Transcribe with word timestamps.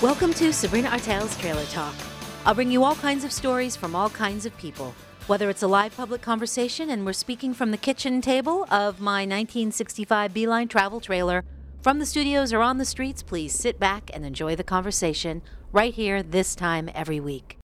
Welcome 0.00 0.32
to 0.34 0.52
Sabrina 0.52 0.90
Artel's 0.90 1.36
Trailer 1.38 1.64
Talk. 1.64 1.92
I'll 2.46 2.54
bring 2.54 2.70
you 2.70 2.84
all 2.84 2.94
kinds 2.94 3.24
of 3.24 3.32
stories 3.32 3.74
from 3.74 3.96
all 3.96 4.08
kinds 4.08 4.46
of 4.46 4.56
people. 4.56 4.94
Whether 5.26 5.50
it's 5.50 5.64
a 5.64 5.66
live 5.66 5.96
public 5.96 6.22
conversation 6.22 6.90
and 6.90 7.04
we're 7.04 7.12
speaking 7.12 7.52
from 7.52 7.72
the 7.72 7.76
kitchen 7.76 8.20
table 8.20 8.62
of 8.70 9.00
my 9.00 9.22
1965 9.22 10.32
Beeline 10.32 10.68
travel 10.68 11.00
trailer, 11.00 11.44
from 11.82 11.98
the 11.98 12.06
studios 12.06 12.52
or 12.52 12.60
on 12.60 12.78
the 12.78 12.84
streets, 12.84 13.24
please 13.24 13.52
sit 13.52 13.80
back 13.80 14.08
and 14.14 14.24
enjoy 14.24 14.54
the 14.54 14.62
conversation 14.62 15.42
right 15.72 15.92
here, 15.92 16.22
this 16.22 16.54
time 16.54 16.88
every 16.94 17.18
week. 17.18 17.58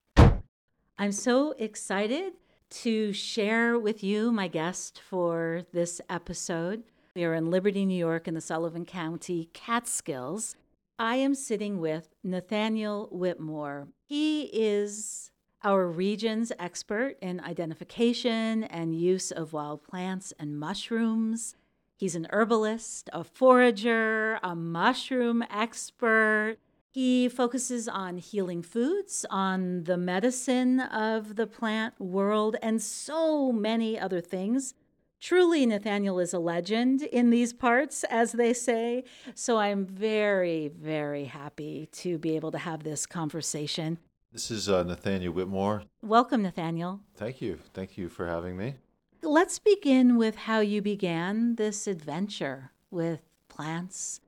I'm 0.97 1.13
so 1.13 1.53
excited 1.57 2.33
to 2.81 3.13
share 3.13 3.79
with 3.79 4.03
you 4.03 4.33
my 4.33 4.49
guest 4.49 4.99
for 5.09 5.61
this 5.71 6.01
episode. 6.09 6.83
We 7.15 7.23
are 7.23 7.33
in 7.33 7.49
Liberty, 7.49 7.85
New 7.85 7.97
York, 7.97 8.27
in 8.27 8.33
the 8.33 8.41
Sullivan 8.41 8.83
County 8.83 9.47
Catskills. 9.53 10.57
I 10.97 11.17
am 11.17 11.35
sitting 11.35 11.81
with 11.81 12.15
Nathaniel 12.23 13.09
Whitmore. 13.11 13.89
He 14.05 14.43
is 14.43 15.29
our 15.61 15.87
region's 15.87 16.53
expert 16.57 17.17
in 17.21 17.41
identification 17.41 18.63
and 18.63 18.95
use 18.95 19.29
of 19.29 19.51
wild 19.51 19.83
plants 19.83 20.31
and 20.39 20.57
mushrooms. 20.57 21.55
He's 21.97 22.15
an 22.15 22.27
herbalist, 22.29 23.09
a 23.11 23.25
forager, 23.25 24.39
a 24.41 24.55
mushroom 24.55 25.43
expert. 25.49 26.59
He 26.91 27.27
focuses 27.27 27.89
on 27.89 28.17
healing 28.17 28.61
foods, 28.61 29.25
on 29.29 29.83
the 29.83 29.97
medicine 29.97 30.79
of 30.79 31.35
the 31.35 31.47
plant 31.47 31.99
world, 31.99 32.55
and 32.61 32.81
so 32.81 33.51
many 33.51 33.99
other 33.99 34.21
things. 34.21 34.73
Truly, 35.19 35.65
Nathaniel 35.65 36.19
is 36.19 36.33
a 36.33 36.39
legend 36.39 37.01
in 37.01 37.29
these 37.29 37.53
parts, 37.53 38.03
as 38.05 38.33
they 38.33 38.53
say. 38.53 39.03
So 39.33 39.57
I'm 39.57 39.85
very, 39.85 40.67
very 40.67 41.25
happy 41.25 41.89
to 41.93 42.17
be 42.17 42.35
able 42.35 42.51
to 42.51 42.57
have 42.59 42.83
this 42.83 43.05
conversation. 43.05 43.97
This 44.31 44.51
is 44.51 44.69
uh, 44.69 44.83
Nathaniel 44.83 45.33
Whitmore. 45.33 45.83
Welcome, 46.01 46.43
Nathaniel. 46.43 46.99
Thank 47.15 47.41
you. 47.41 47.59
Thank 47.73 47.97
you 47.97 48.09
for 48.09 48.27
having 48.27 48.57
me. 48.57 48.75
Let's 49.21 49.59
begin 49.59 50.17
with 50.17 50.35
how 50.35 50.59
you 50.59 50.81
began 50.81 51.55
this 51.55 51.87
adventure 51.87 52.71
with 52.91 53.21
plants, 53.47 54.19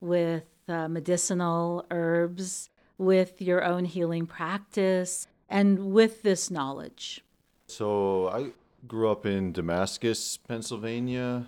with 0.00 0.44
uh, 0.68 0.88
medicinal 0.88 1.84
herbs, 1.90 2.70
with 2.96 3.42
your 3.42 3.64
own 3.64 3.84
healing 3.84 4.24
practice, 4.24 5.26
and 5.48 5.92
with 5.92 6.22
this 6.22 6.50
knowledge. 6.50 7.22
So, 7.66 8.28
I 8.28 8.52
grew 8.86 9.10
up 9.10 9.26
in 9.26 9.52
Damascus, 9.52 10.36
Pennsylvania, 10.36 11.46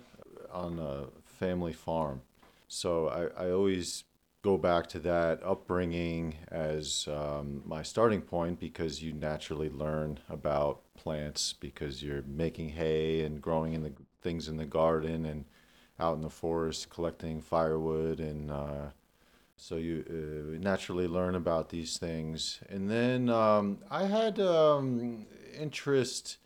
on 0.51 0.79
a 0.79 1.05
family 1.25 1.73
farm. 1.73 2.21
So 2.67 3.07
I, 3.07 3.45
I 3.45 3.51
always 3.51 4.03
go 4.41 4.57
back 4.57 4.87
to 4.87 4.99
that 4.99 5.41
upbringing 5.43 6.35
as 6.49 7.07
um, 7.11 7.61
my 7.65 7.83
starting 7.83 8.21
point 8.21 8.59
because 8.59 9.03
you 9.03 9.13
naturally 9.13 9.69
learn 9.69 10.19
about 10.29 10.81
plants 10.93 11.53
because 11.53 12.01
you're 12.01 12.23
making 12.23 12.69
hay 12.69 13.21
and 13.23 13.41
growing 13.41 13.73
in 13.73 13.83
the 13.83 13.93
things 14.21 14.47
in 14.47 14.57
the 14.57 14.65
garden 14.65 15.25
and 15.25 15.45
out 15.99 16.15
in 16.15 16.21
the 16.21 16.29
forest 16.29 16.89
collecting 16.89 17.41
firewood 17.41 18.19
and 18.19 18.49
uh, 18.49 18.87
so 19.57 19.75
you 19.75 20.05
uh, 20.09 20.57
naturally 20.61 21.07
learn 21.07 21.35
about 21.35 21.69
these 21.69 21.97
things 21.97 22.59
and 22.69 22.89
then 22.89 23.29
um, 23.29 23.77
i 23.91 24.05
had 24.05 24.39
um, 24.39 25.25
interest 25.57 26.37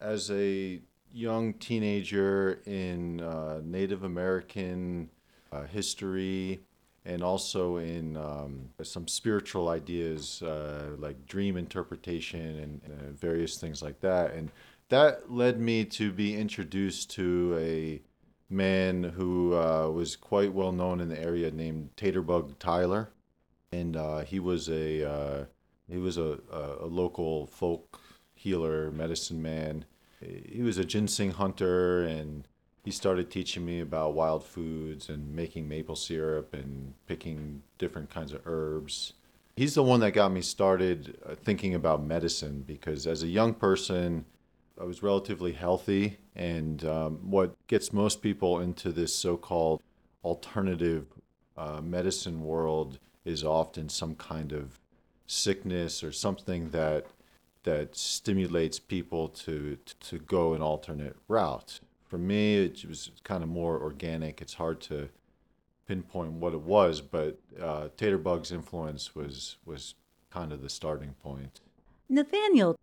as 0.00 0.30
a 0.30 0.80
young 1.12 1.54
teenager 1.54 2.60
in 2.66 3.20
uh, 3.20 3.60
Native 3.62 4.04
American 4.04 5.10
uh, 5.52 5.64
history 5.64 6.60
and 7.04 7.22
also 7.22 7.76
in 7.76 8.16
um, 8.16 8.68
some 8.82 9.08
spiritual 9.08 9.68
ideas 9.68 10.42
uh, 10.42 10.90
like 10.98 11.26
dream 11.26 11.56
interpretation 11.56 12.40
and 12.40 12.80
uh, 12.84 13.10
various 13.12 13.56
things 13.56 13.82
like 13.82 14.00
that. 14.00 14.32
And 14.32 14.50
that 14.88 15.30
led 15.30 15.58
me 15.58 15.84
to 15.86 16.12
be 16.12 16.36
introduced 16.36 17.10
to 17.12 17.56
a 17.58 18.02
man 18.52 19.02
who 19.02 19.54
uh, 19.54 19.88
was 19.88 20.16
quite 20.16 20.52
well 20.52 20.72
known 20.72 21.00
in 21.00 21.08
the 21.08 21.20
area 21.20 21.50
named 21.50 21.90
Taterbug 21.96 22.58
Tyler. 22.58 23.10
And 23.72 23.96
uh, 23.96 24.20
he 24.20 24.40
was 24.40 24.68
a 24.68 25.46
he 25.88 25.98
was 25.98 26.18
a, 26.18 26.38
a, 26.52 26.84
a 26.84 26.86
local 26.86 27.46
folk 27.46 28.00
healer, 28.34 28.90
medicine 28.90 29.42
man. 29.42 29.84
He 30.20 30.62
was 30.62 30.78
a 30.78 30.84
ginseng 30.84 31.32
hunter 31.32 32.02
and 32.04 32.46
he 32.84 32.90
started 32.90 33.30
teaching 33.30 33.64
me 33.64 33.80
about 33.80 34.14
wild 34.14 34.44
foods 34.44 35.08
and 35.08 35.34
making 35.34 35.68
maple 35.68 35.96
syrup 35.96 36.54
and 36.54 36.94
picking 37.06 37.62
different 37.78 38.10
kinds 38.10 38.32
of 38.32 38.40
herbs. 38.46 39.14
He's 39.56 39.74
the 39.74 39.82
one 39.82 40.00
that 40.00 40.12
got 40.12 40.32
me 40.32 40.40
started 40.40 41.18
uh, 41.26 41.34
thinking 41.34 41.74
about 41.74 42.02
medicine 42.02 42.64
because 42.66 43.06
as 43.06 43.22
a 43.22 43.28
young 43.28 43.52
person, 43.52 44.24
I 44.80 44.84
was 44.84 45.02
relatively 45.02 45.52
healthy. 45.52 46.16
And 46.34 46.84
um, 46.84 47.18
what 47.30 47.54
gets 47.66 47.92
most 47.92 48.22
people 48.22 48.60
into 48.60 48.92
this 48.92 49.14
so 49.14 49.36
called 49.36 49.82
alternative 50.24 51.06
uh, 51.56 51.80
medicine 51.82 52.42
world 52.42 52.98
is 53.24 53.44
often 53.44 53.88
some 53.88 54.14
kind 54.14 54.52
of 54.52 54.78
sickness 55.26 56.02
or 56.02 56.12
something 56.12 56.70
that 56.70 57.06
that 57.64 57.96
stimulates 57.96 58.78
people 58.78 59.28
to 59.28 59.78
to 60.00 60.18
go 60.18 60.54
an 60.54 60.62
alternate 60.62 61.16
route. 61.28 61.80
For 62.04 62.18
me, 62.18 62.56
it 62.56 62.84
was 62.86 63.10
kind 63.22 63.42
of 63.42 63.48
more 63.48 63.80
organic. 63.80 64.40
It's 64.40 64.54
hard 64.54 64.80
to 64.82 65.10
pinpoint 65.86 66.32
what 66.32 66.54
it 66.54 66.60
was, 66.60 67.00
but 67.00 67.38
uh, 67.60 67.88
Taterbug's 67.96 68.52
influence 68.52 69.14
was 69.14 69.56
was 69.64 69.94
kind 70.30 70.52
of 70.52 70.62
the 70.62 70.68
starting 70.68 71.14
point. 71.22 71.60
Nathaniel, 72.08 72.76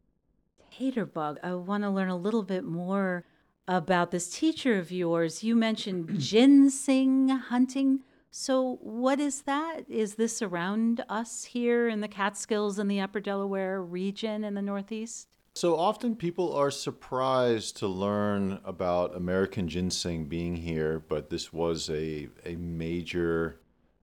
Taterbug, 0.73 1.37
I 1.43 1.53
want 1.55 1.83
to 1.83 1.89
learn 1.89 2.09
a 2.09 2.17
little 2.17 2.43
bit 2.43 2.63
more 2.63 3.25
about 3.67 4.11
this 4.11 4.29
teacher 4.29 4.77
of 4.77 4.91
yours. 4.91 5.43
You 5.43 5.55
mentioned 5.55 6.09
ginseng 6.19 7.29
hunting. 7.29 8.01
So, 8.39 8.77
what 8.81 9.19
is 9.19 9.41
that? 9.41 9.89
Is 9.89 10.13
this 10.13 10.43
around 10.43 11.03
us 11.09 11.45
here 11.45 11.89
in 11.89 12.01
the 12.01 12.07
Catskills 12.07 12.77
and 12.77 12.89
the 12.89 13.01
Upper 13.01 13.19
Delaware 13.19 13.81
region 13.81 14.43
in 14.43 14.53
the 14.53 14.61
Northeast? 14.61 15.29
So 15.55 15.75
often 15.75 16.15
people 16.15 16.53
are 16.53 16.69
surprised 16.69 17.77
to 17.77 17.87
learn 17.87 18.59
about 18.63 19.15
American 19.15 19.67
ginseng 19.67 20.25
being 20.25 20.55
here, 20.55 20.99
but 20.99 21.31
this 21.31 21.51
was 21.51 21.89
a, 21.89 22.29
a 22.45 22.55
major 22.57 23.59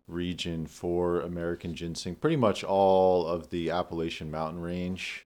region 0.09 0.67
for 0.67 1.21
American 1.21 1.73
ginseng. 1.73 2.17
Pretty 2.17 2.35
much 2.35 2.65
all 2.65 3.29
of 3.29 3.51
the 3.51 3.71
Appalachian 3.71 4.33
Mountain 4.33 4.61
Range 4.61 5.25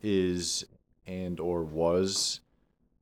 is 0.00 0.64
and 1.08 1.40
or 1.40 1.64
was 1.64 2.38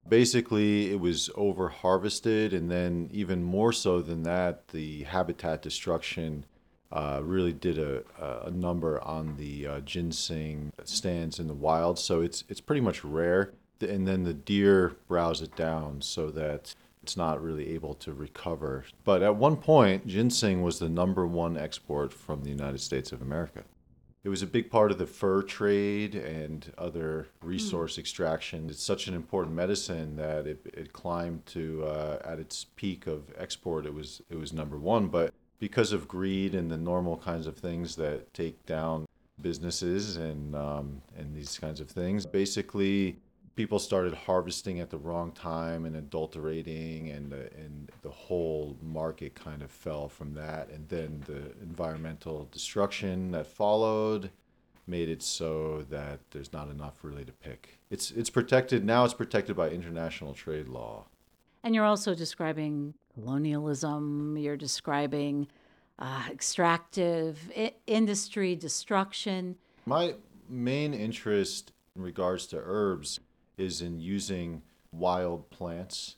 basically 0.09 0.91
it 0.91 1.01
was 1.01 1.31
over 1.35 1.69
harvested 1.69 2.53
and 2.53 2.71
then 2.71 3.09
even 3.13 3.43
more 3.43 3.73
so 3.73 4.01
than 4.01 4.23
that 4.25 4.69
the 4.69 5.05
habitat 5.05 5.63
destruction 5.63 6.45
uh, 6.91 7.21
really 7.23 7.53
did 7.53 7.79
a, 7.79 8.03
a 8.45 8.51
number 8.51 9.01
on 9.03 9.37
the 9.37 9.67
uh, 9.67 9.81
ginseng 9.81 10.73
stands 10.85 11.39
in 11.39 11.47
the 11.47 11.55
wild. 11.55 11.99
So 11.99 12.21
it's 12.21 12.45
it's 12.49 12.61
pretty 12.61 12.83
much 12.83 13.03
rare. 13.03 13.53
And 13.81 14.07
then 14.07 14.25
the 14.25 14.35
deer 14.35 14.97
browse 15.09 15.41
it 15.41 15.57
down 15.57 16.03
so 16.03 16.31
that 16.31 16.75
it's 17.03 17.17
not 17.17 17.43
really 17.43 17.71
able 17.71 17.95
to 17.95 18.13
recover. 18.13 18.85
But 19.05 19.23
at 19.23 19.37
one 19.37 19.57
point 19.57 20.07
ginseng 20.07 20.63
was 20.63 20.79
the 20.79 20.89
number 20.89 21.27
one 21.27 21.57
export 21.57 22.13
from 22.13 22.43
the 22.43 22.51
united 22.51 22.81
states 22.81 23.11
of 23.11 23.21
america 23.23 23.65
it 24.25 24.29
was 24.29 24.43
a 24.43 24.47
big 24.47 24.71
part 24.71 24.93
of 24.93 24.99
the 24.99 25.07
fur 25.07 25.43
trade 25.43 26.15
and 26.15 26.73
other 26.79 27.29
resource 27.43 27.97
mm. 27.97 27.99
extraction. 27.99 28.71
It's 28.71 28.83
such 28.83 29.09
an 29.09 29.15
important 29.15 29.57
medicine 29.57 30.17
that 30.17 30.47
it, 30.47 30.61
it 30.73 30.93
climbed 30.93 31.45
to 31.47 31.85
uh, 31.85 32.19
at 32.25 32.39
its 32.39 32.65
peak 32.77 33.07
of 33.07 33.33
export. 33.37 33.85
It 33.85 33.95
was 33.95 34.23
it 34.31 34.37
was 34.37 34.53
number 34.53 34.79
one, 34.79 35.09
but 35.09 35.35
because 35.59 35.93
of 35.93 36.09
greed 36.09 36.55
and 36.55 36.71
the 36.71 36.77
normal 36.77 37.17
kinds 37.17 37.47
of 37.47 37.57
things 37.57 37.97
that 37.97 38.33
take 38.33 38.65
down 38.65 39.07
businesses 39.41 40.17
and 40.17 40.55
um, 40.55 41.03
and 41.17 41.35
these 41.35 41.59
kinds 41.59 41.81
of 41.81 41.89
things, 41.89 42.25
basically 42.25 43.17
people 43.55 43.79
started 43.79 44.15
harvesting 44.15 44.81
at 44.81 44.91
the 44.91 44.97
wrong 44.97 45.33
time 45.33 45.85
and 45.85 45.97
adulterating 45.97 47.11
and 47.11 47.31
the, 47.31 47.51
and 47.57 47.91
the 48.03 48.11
whole 48.11 48.77
market 48.83 49.35
kind 49.35 49.63
of 49.63 49.71
fell 49.71 50.09
from 50.09 50.35
that. 50.35 50.71
And 50.71 50.89
then 50.89 51.23
the 51.27 51.53
environmental 51.63 52.49
destruction 52.51 53.31
that 53.33 53.47
followed 53.47 54.31
made 54.87 55.09
it 55.09 55.23
so 55.23 55.85
that 55.91 56.21
there's 56.31 56.53
not 56.53 56.69
enough 56.69 56.95
really 57.03 57.25
to 57.25 57.33
pick. 57.33 57.79
It's 57.91 58.11
it's 58.11 58.31
protected 58.31 58.85
now 58.85 59.05
it's 59.05 59.15
protected 59.15 59.55
by 59.55 59.71
international 59.71 60.35
trade 60.35 60.69
law. 60.69 61.05
And 61.63 61.75
you're 61.75 61.85
also 61.85 62.15
describing 62.15 62.95
colonialism 63.15 64.37
you're 64.37 64.57
describing 64.57 65.47
uh, 65.99 66.25
extractive 66.31 67.39
I- 67.57 67.75
industry 67.87 68.57
destruction. 68.57 69.57
My 69.87 70.15
main 70.49 70.95
interest 70.95 71.73
in 71.95 72.03
regards 72.03 72.47
to 72.49 72.61
herbs 72.65 73.21
is 73.57 73.83
in 73.83 74.01
using 74.01 74.63
wild 74.91 75.51
plants. 75.51 76.17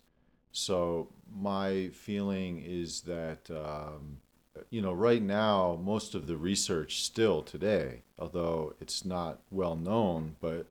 So 0.53 1.09
my 1.35 1.91
feeling 1.93 2.63
is 2.65 3.03
that 3.03 3.51
um, 3.51 4.19
You 4.71 4.83
know, 4.83 4.93
right 4.93 5.23
now, 5.23 5.79
most 5.83 6.15
of 6.15 6.27
the 6.27 6.37
research 6.37 7.03
still 7.03 7.43
today, 7.43 8.03
although 8.19 8.75
it's 8.81 9.05
not 9.05 9.41
well 9.51 9.77
known, 9.77 10.37
but 10.41 10.67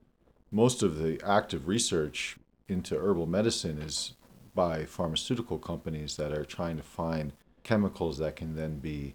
most 0.50 0.82
of 0.82 0.98
the 0.98 1.20
active 1.24 1.68
research 1.68 2.36
into 2.68 2.96
herbal 2.96 3.26
medicine 3.26 3.78
is 3.78 4.14
by 4.54 4.84
pharmaceutical 4.84 5.58
companies 5.58 6.16
that 6.16 6.32
are 6.32 6.44
trying 6.44 6.76
to 6.76 6.82
find 6.82 7.32
chemicals 7.62 8.18
that 8.18 8.36
can 8.36 8.54
then 8.56 8.78
be 8.78 9.14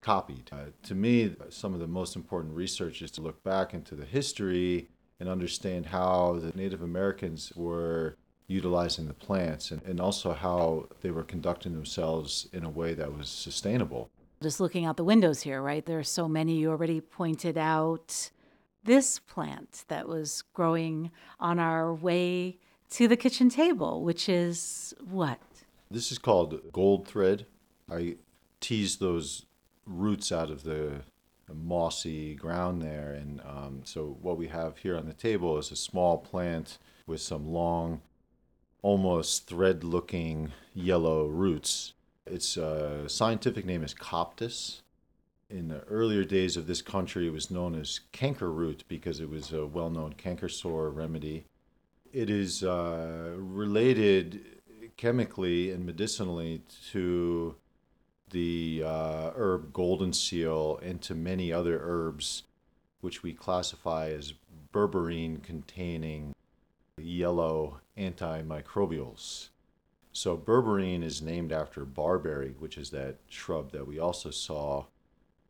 copied. 0.00 0.50
Uh, 0.52 0.66
to 0.82 0.94
me, 0.94 1.34
some 1.48 1.72
of 1.74 1.80
the 1.80 1.86
most 1.86 2.16
important 2.16 2.54
research 2.54 3.00
is 3.00 3.10
to 3.12 3.22
look 3.22 3.42
back 3.42 3.72
into 3.72 3.94
the 3.94 4.04
history 4.04 4.88
and 5.24 5.32
understand 5.32 5.86
how 5.86 6.38
the 6.38 6.54
Native 6.54 6.82
Americans 6.82 7.50
were 7.56 8.14
utilizing 8.46 9.06
the 9.06 9.14
plants 9.14 9.70
and, 9.70 9.82
and 9.84 9.98
also 9.98 10.34
how 10.34 10.86
they 11.00 11.10
were 11.10 11.22
conducting 11.22 11.72
themselves 11.72 12.46
in 12.52 12.62
a 12.62 12.68
way 12.68 12.92
that 12.92 13.16
was 13.16 13.30
sustainable. 13.30 14.10
Just 14.42 14.60
looking 14.60 14.84
out 14.84 14.98
the 14.98 15.04
windows 15.04 15.40
here, 15.40 15.62
right? 15.62 15.86
There 15.86 15.98
are 15.98 16.02
so 16.04 16.28
many 16.28 16.58
you 16.58 16.68
already 16.68 17.00
pointed 17.00 17.56
out. 17.56 18.30
This 18.84 19.18
plant 19.18 19.84
that 19.88 20.06
was 20.06 20.42
growing 20.52 21.10
on 21.40 21.58
our 21.58 21.94
way 21.94 22.58
to 22.90 23.08
the 23.08 23.16
kitchen 23.16 23.48
table, 23.48 24.02
which 24.02 24.28
is 24.28 24.92
what? 25.00 25.40
This 25.90 26.12
is 26.12 26.18
called 26.18 26.70
gold 26.70 27.08
thread. 27.08 27.46
I 27.90 28.16
tease 28.60 28.98
those 28.98 29.46
roots 29.86 30.30
out 30.30 30.50
of 30.50 30.64
the 30.64 31.00
mossy 31.52 32.34
ground 32.34 32.80
there. 32.80 33.12
And 33.12 33.40
um, 33.40 33.82
so, 33.84 34.16
what 34.22 34.38
we 34.38 34.48
have 34.48 34.78
here 34.78 34.96
on 34.96 35.06
the 35.06 35.12
table 35.12 35.58
is 35.58 35.70
a 35.70 35.76
small 35.76 36.18
plant 36.18 36.78
with 37.06 37.20
some 37.20 37.52
long, 37.52 38.00
almost 38.82 39.46
thread 39.46 39.84
looking 39.84 40.52
yellow 40.72 41.26
roots. 41.26 41.92
Its 42.26 42.56
uh, 42.56 43.06
scientific 43.08 43.66
name 43.66 43.82
is 43.82 43.94
Coptis. 43.94 44.80
In 45.50 45.68
the 45.68 45.80
earlier 45.82 46.24
days 46.24 46.56
of 46.56 46.66
this 46.66 46.80
country, 46.80 47.26
it 47.26 47.32
was 47.32 47.50
known 47.50 47.78
as 47.78 48.00
canker 48.12 48.50
root 48.50 48.84
because 48.88 49.20
it 49.20 49.28
was 49.28 49.52
a 49.52 49.66
well 49.66 49.90
known 49.90 50.14
canker 50.14 50.48
sore 50.48 50.88
remedy. 50.88 51.44
It 52.12 52.30
is 52.30 52.62
uh, 52.62 53.34
related 53.36 54.40
chemically 54.96 55.70
and 55.70 55.84
medicinally 55.84 56.62
to 56.92 57.56
the 58.30 58.82
uh, 58.84 59.30
herb 59.36 59.72
golden 59.72 60.12
seal 60.12 60.78
into 60.82 61.14
many 61.14 61.52
other 61.52 61.80
herbs, 61.82 62.44
which 63.00 63.22
we 63.22 63.32
classify 63.32 64.08
as 64.10 64.34
berberine 64.72 65.42
containing 65.42 66.34
yellow 66.98 67.80
antimicrobials. 67.96 69.48
So, 70.12 70.36
berberine 70.36 71.02
is 71.02 71.20
named 71.20 71.52
after 71.52 71.84
barberry, 71.84 72.54
which 72.58 72.78
is 72.78 72.90
that 72.90 73.16
shrub 73.28 73.72
that 73.72 73.86
we 73.86 73.98
also 73.98 74.30
saw 74.30 74.84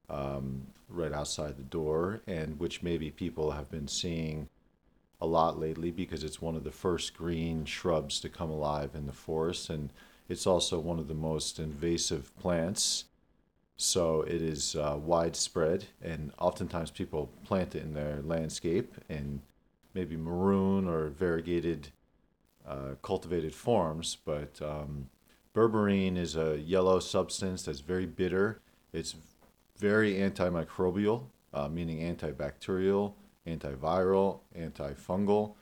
um, 0.08 0.66
right 0.88 1.12
outside 1.12 1.56
the 1.56 1.62
door, 1.62 2.22
and 2.26 2.58
which 2.58 2.82
maybe 2.82 3.10
people 3.10 3.50
have 3.52 3.70
been 3.70 3.88
seeing 3.88 4.48
a 5.20 5.26
lot 5.26 5.58
lately 5.58 5.90
because 5.90 6.24
it's 6.24 6.42
one 6.42 6.56
of 6.56 6.64
the 6.64 6.70
first 6.70 7.16
green 7.16 7.64
shrubs 7.64 8.20
to 8.20 8.28
come 8.28 8.50
alive 8.50 8.90
in 8.94 9.06
the 9.06 9.12
forest. 9.12 9.70
And 9.70 9.90
it's 10.28 10.46
also 10.46 10.78
one 10.78 10.98
of 10.98 11.08
the 11.08 11.14
most 11.14 11.58
invasive 11.58 12.36
plants, 12.38 13.04
so 13.76 14.22
it 14.22 14.40
is 14.40 14.76
uh, 14.76 14.96
widespread, 14.98 15.86
and 16.02 16.32
oftentimes 16.38 16.90
people 16.90 17.30
plant 17.44 17.74
it 17.74 17.82
in 17.82 17.94
their 17.94 18.20
landscape 18.22 18.94
in 19.08 19.42
maybe 19.94 20.16
maroon 20.16 20.88
or 20.88 21.08
variegated 21.08 21.88
uh, 22.66 22.94
cultivated 23.02 23.54
forms. 23.54 24.16
But 24.24 24.60
um, 24.62 25.10
berberine 25.54 26.16
is 26.16 26.36
a 26.36 26.58
yellow 26.58 27.00
substance 27.00 27.62
that's 27.64 27.80
very 27.80 28.06
bitter. 28.06 28.60
It's 28.92 29.14
very 29.76 30.14
antimicrobial, 30.14 31.24
uh, 31.52 31.68
meaning 31.68 31.98
antibacterial, 31.98 33.12
antiviral, 33.46 34.40
antifungal, 34.56 35.54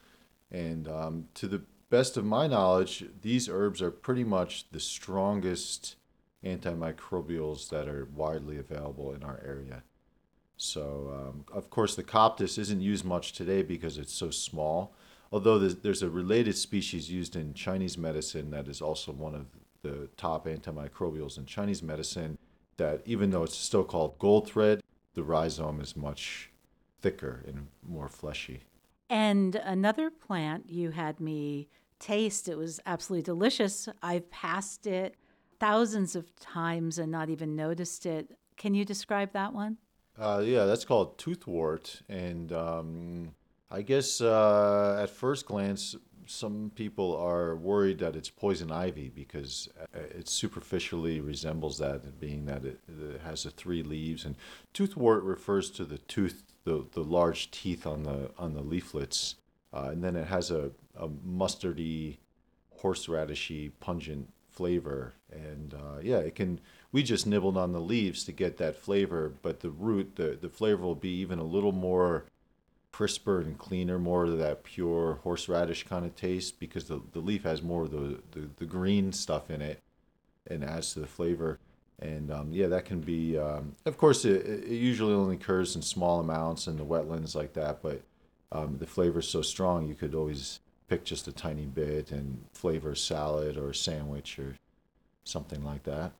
and 0.50 0.86
um, 0.86 1.28
to 1.34 1.48
the 1.48 1.62
best 1.92 2.16
of 2.16 2.24
my 2.24 2.46
knowledge, 2.46 3.04
these 3.20 3.50
herbs 3.50 3.82
are 3.82 3.90
pretty 3.90 4.24
much 4.24 4.64
the 4.70 4.80
strongest 4.80 5.96
antimicrobials 6.42 7.68
that 7.68 7.86
are 7.86 8.08
widely 8.14 8.56
available 8.58 9.12
in 9.12 9.22
our 9.22 9.38
area. 9.44 9.82
So, 10.56 11.12
um, 11.14 11.44
of 11.52 11.68
course, 11.68 11.94
the 11.94 12.02
Coptis 12.02 12.58
isn't 12.58 12.80
used 12.80 13.04
much 13.04 13.34
today 13.34 13.62
because 13.62 13.98
it's 13.98 14.14
so 14.14 14.30
small. 14.30 14.94
Although 15.30 15.58
there's, 15.58 15.76
there's 15.76 16.02
a 16.02 16.08
related 16.08 16.56
species 16.56 17.10
used 17.10 17.36
in 17.36 17.52
Chinese 17.52 17.98
medicine 17.98 18.50
that 18.52 18.68
is 18.68 18.80
also 18.80 19.12
one 19.12 19.34
of 19.34 19.46
the 19.82 20.08
top 20.16 20.46
antimicrobials 20.46 21.36
in 21.36 21.44
Chinese 21.44 21.82
medicine, 21.82 22.38
that 22.78 23.02
even 23.04 23.28
though 23.28 23.42
it's 23.42 23.56
still 23.56 23.84
called 23.84 24.18
gold 24.18 24.48
thread, 24.48 24.80
the 25.12 25.22
rhizome 25.22 25.78
is 25.78 25.94
much 25.94 26.50
thicker 27.02 27.44
and 27.46 27.66
more 27.86 28.08
fleshy. 28.08 28.62
And 29.10 29.56
another 29.56 30.08
plant 30.08 30.70
you 30.70 30.92
had 30.92 31.20
me 31.20 31.68
taste. 32.02 32.48
It 32.48 32.58
was 32.58 32.80
absolutely 32.84 33.22
delicious. 33.22 33.88
I've 34.02 34.30
passed 34.30 34.86
it 34.86 35.16
thousands 35.58 36.16
of 36.16 36.34
times 36.40 36.98
and 36.98 37.10
not 37.10 37.30
even 37.30 37.54
noticed 37.56 38.04
it. 38.04 38.36
Can 38.56 38.74
you 38.74 38.84
describe 38.84 39.32
that 39.32 39.54
one? 39.54 39.78
Uh, 40.18 40.42
yeah, 40.44 40.64
that's 40.64 40.84
called 40.84 41.16
toothwort. 41.16 42.02
And 42.08 42.52
um, 42.52 43.34
I 43.70 43.82
guess 43.82 44.20
uh, 44.20 44.98
at 45.02 45.10
first 45.10 45.46
glance, 45.46 45.96
some 46.26 46.70
people 46.74 47.16
are 47.16 47.56
worried 47.56 47.98
that 47.98 48.16
it's 48.16 48.30
poison 48.30 48.70
ivy 48.70 49.08
because 49.08 49.68
uh, 49.80 49.98
it 49.98 50.28
superficially 50.28 51.20
resembles 51.20 51.78
that, 51.78 52.20
being 52.20 52.46
that 52.46 52.64
it, 52.64 52.80
it 52.88 53.20
has 53.22 53.44
the 53.44 53.50
three 53.50 53.82
leaves. 53.82 54.24
And 54.24 54.36
toothwort 54.74 55.20
refers 55.24 55.70
to 55.72 55.84
the 55.84 55.98
tooth, 55.98 56.42
the, 56.64 56.86
the 56.92 57.02
large 57.02 57.50
teeth 57.50 57.86
on 57.86 58.04
the 58.04 58.30
on 58.38 58.54
the 58.54 58.62
leaflets, 58.62 59.36
uh, 59.72 59.88
and 59.90 60.02
then 60.04 60.16
it 60.16 60.26
has 60.26 60.50
a 60.50 60.70
a 60.96 61.08
mustardy, 61.08 62.18
horseradishy, 62.82 63.72
pungent 63.80 64.32
flavor. 64.50 65.14
And 65.30 65.74
uh, 65.74 66.00
yeah, 66.02 66.18
it 66.18 66.34
can. 66.34 66.60
We 66.90 67.02
just 67.02 67.26
nibbled 67.26 67.56
on 67.56 67.72
the 67.72 67.80
leaves 67.80 68.24
to 68.24 68.32
get 68.32 68.58
that 68.58 68.76
flavor, 68.76 69.32
but 69.42 69.60
the 69.60 69.70
root, 69.70 70.16
the 70.16 70.38
the 70.40 70.48
flavor 70.50 70.82
will 70.82 70.94
be 70.94 71.14
even 71.20 71.38
a 71.38 71.44
little 71.44 71.72
more 71.72 72.24
crisper 72.92 73.40
and 73.40 73.58
cleaner, 73.58 73.98
more 73.98 74.26
of 74.26 74.38
that 74.38 74.62
pure 74.62 75.18
horseradish 75.22 75.84
kind 75.84 76.04
of 76.04 76.14
taste 76.14 76.60
because 76.60 76.84
the, 76.84 77.00
the 77.12 77.20
leaf 77.20 77.42
has 77.42 77.62
more 77.62 77.84
of 77.84 77.90
the, 77.90 78.20
the, 78.32 78.48
the 78.58 78.66
green 78.66 79.12
stuff 79.12 79.50
in 79.50 79.62
it 79.62 79.80
and 80.46 80.62
adds 80.62 80.92
to 80.92 81.00
the 81.00 81.06
flavor. 81.06 81.58
And 81.98 82.30
um, 82.30 82.52
yeah, 82.52 82.66
that 82.66 82.84
can 82.84 83.00
be, 83.00 83.38
um, 83.38 83.72
of 83.86 83.96
course, 83.96 84.24
it, 84.24 84.44
it 84.46 84.68
usually 84.68 85.14
only 85.14 85.36
occurs 85.36 85.74
in 85.74 85.82
small 85.82 86.20
amounts 86.20 86.66
in 86.66 86.76
the 86.76 86.84
wetlands 86.84 87.34
like 87.34 87.54
that, 87.54 87.80
but 87.82 88.02
um, 88.50 88.76
the 88.78 88.86
flavor 88.86 89.20
is 89.20 89.28
so 89.28 89.40
strong 89.40 89.88
you 89.88 89.94
could 89.94 90.14
always 90.14 90.60
pick 90.92 91.04
just 91.04 91.26
a 91.26 91.32
tiny 91.32 91.64
bit 91.64 92.10
and 92.10 92.44
flavor 92.52 92.94
salad 92.94 93.56
or 93.56 93.72
sandwich 93.72 94.38
or 94.38 94.58
something 95.24 95.64
like 95.64 95.84
that. 95.84 96.12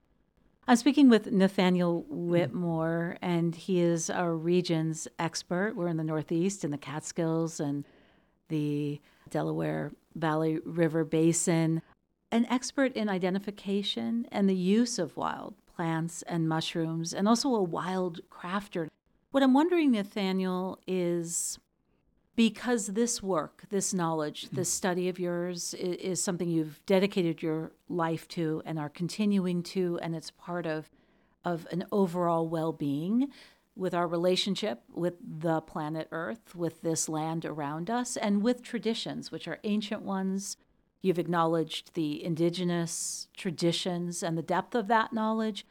I'm 0.66 0.76
speaking 0.76 1.10
with 1.10 1.30
Nathaniel 1.30 2.06
Whitmore, 2.08 3.18
and 3.20 3.54
he 3.54 3.80
is 3.80 4.08
our 4.08 4.34
region's 4.34 5.08
expert. 5.18 5.76
We're 5.76 5.88
in 5.88 5.98
the 5.98 6.04
Northeast, 6.04 6.64
in 6.64 6.70
the 6.70 6.78
Catskills 6.78 7.60
and 7.60 7.84
the 8.48 8.98
Delaware 9.28 9.92
Valley 10.14 10.60
River 10.64 11.04
Basin, 11.04 11.82
an 12.30 12.46
expert 12.46 12.94
in 12.94 13.10
identification 13.10 14.26
and 14.32 14.48
the 14.48 14.56
use 14.56 14.98
of 14.98 15.18
wild 15.18 15.54
plants 15.76 16.22
and 16.22 16.48
mushrooms, 16.48 17.12
and 17.12 17.28
also 17.28 17.54
a 17.54 17.62
wild 17.62 18.20
crafter. 18.30 18.88
What 19.32 19.42
I'm 19.42 19.52
wondering, 19.52 19.90
Nathaniel, 19.90 20.78
is 20.86 21.58
because 22.34 22.88
this 22.88 23.22
work, 23.22 23.64
this 23.68 23.92
knowledge, 23.92 24.48
this 24.50 24.72
study 24.72 25.08
of 25.08 25.18
yours 25.18 25.74
is, 25.74 25.96
is, 25.96 26.22
something 26.22 26.48
you've 26.48 26.80
dedicated 26.86 27.42
your 27.42 27.72
life 27.88 28.26
to 28.28 28.62
and 28.64 28.78
are 28.78 28.88
continuing 28.88 29.62
to, 29.62 29.98
and 30.02 30.16
it's 30.16 30.30
part 30.30 30.66
of, 30.66 30.90
of 31.44 31.66
an 31.70 31.84
overall 31.92 32.48
well 32.48 32.72
being 32.72 33.28
with 33.74 33.94
our 33.94 34.06
relationship 34.06 34.82
with 34.92 35.14
the 35.40 35.60
planet 35.62 36.08
Earth, 36.10 36.54
with 36.54 36.82
this 36.82 37.08
land 37.08 37.44
around 37.44 37.90
us, 37.90 38.16
and 38.16 38.42
with 38.42 38.62
traditions, 38.62 39.30
which 39.30 39.48
are 39.48 39.58
ancient 39.64 40.02
ones. 40.02 40.56
You've 41.00 41.18
acknowledged 41.18 41.94
the 41.94 42.22
indigenous 42.22 43.28
traditions 43.36 44.22
and 44.22 44.38
the 44.38 44.42
depth 44.42 44.74
of 44.74 44.88
that 44.88 45.12
knowledge. 45.12 45.66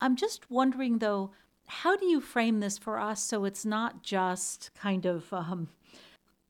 I'm 0.00 0.16
just 0.16 0.50
wondering, 0.50 0.98
though, 0.98 1.32
how 1.66 1.96
do 1.96 2.06
you 2.06 2.20
frame 2.20 2.60
this 2.60 2.78
for 2.78 2.98
us 2.98 3.22
so 3.22 3.44
it's 3.44 3.64
not 3.64 4.02
just 4.02 4.70
kind 4.74 5.06
of 5.06 5.32
um, 5.32 5.68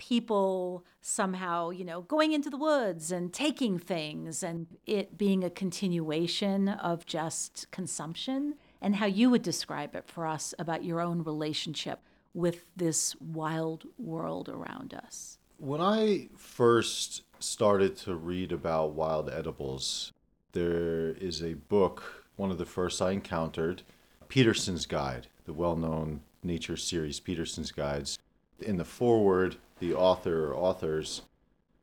people 0.01 0.83
somehow, 1.03 1.69
you 1.69 1.85
know, 1.85 2.01
going 2.01 2.33
into 2.33 2.49
the 2.49 2.57
woods 2.57 3.13
and 3.13 3.35
taking 3.35 3.79
things 3.79 4.43
and 4.43 4.67
it 4.87 5.19
being 5.19 5.45
a 5.45 5.51
continuation 5.51 6.71
of 6.71 7.05
just 7.05 7.71
consumption 7.71 8.55
and 8.81 8.97
how 8.97 9.05
you 9.05 9.29
would 9.29 9.43
describe 9.43 9.95
it 9.95 10.09
for 10.09 10.27
us 10.27 10.55
about 10.59 10.83
your 10.85 11.03
own 11.03 11.23
relationship 11.23 12.01
with 12.33 12.65
this 12.75 13.15
wild 13.21 13.85
world 13.99 14.49
around 14.49 14.95
us. 14.95 15.39
When 15.59 15.83
I 15.83 16.31
first 16.39 17.23
started 17.39 17.95
to 17.99 18.15
read 18.15 18.53
about 18.53 18.95
wild 18.95 19.29
edibles, 19.29 20.13
there 20.53 21.11
is 21.11 21.43
a 21.43 21.55
book 21.55 22.25
one 22.37 22.51
of 22.51 22.57
the 22.57 22.65
first 22.65 23.03
I 23.03 23.11
encountered. 23.11 23.83
Peterson's 24.29 24.87
Guide, 24.87 25.27
the 25.45 25.53
well 25.53 25.77
known 25.77 26.23
nature 26.43 26.79
series 26.79 27.21
Peterson's 27.21 27.71
Guides. 27.71 28.19
In 28.61 28.79
the 28.79 28.85
foreword, 28.85 29.57
the 29.81 29.95
author 29.95 30.53
or 30.53 30.55
authors 30.55 31.23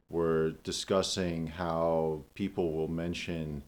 were 0.10 0.52
discussing 0.64 1.48
how 1.48 2.24
people 2.34 2.72
will 2.72 2.88
mention 2.88 3.64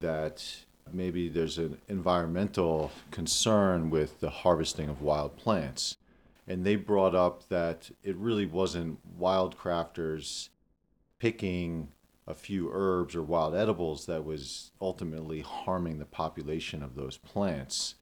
that 0.00 0.44
maybe 0.92 1.28
there's 1.28 1.58
an 1.58 1.78
environmental 1.88 2.90
concern 3.10 3.88
with 3.88 4.20
the 4.20 4.30
harvesting 4.30 4.88
of 4.88 5.00
wild 5.00 5.36
plants. 5.36 5.96
And 6.46 6.66
they 6.66 6.76
brought 6.76 7.14
up 7.14 7.48
that 7.48 7.90
it 8.02 8.16
really 8.16 8.46
wasn't 8.46 8.98
wildcrafters 9.18 10.48
picking 11.18 11.88
a 12.26 12.34
few 12.34 12.70
herbs 12.72 13.14
or 13.14 13.22
wild 13.22 13.54
edibles 13.54 14.06
that 14.06 14.24
was 14.24 14.72
ultimately 14.80 15.40
harming 15.40 15.98
the 15.98 16.04
population 16.04 16.82
of 16.82 16.94
those 16.94 17.16
plants. 17.16 17.94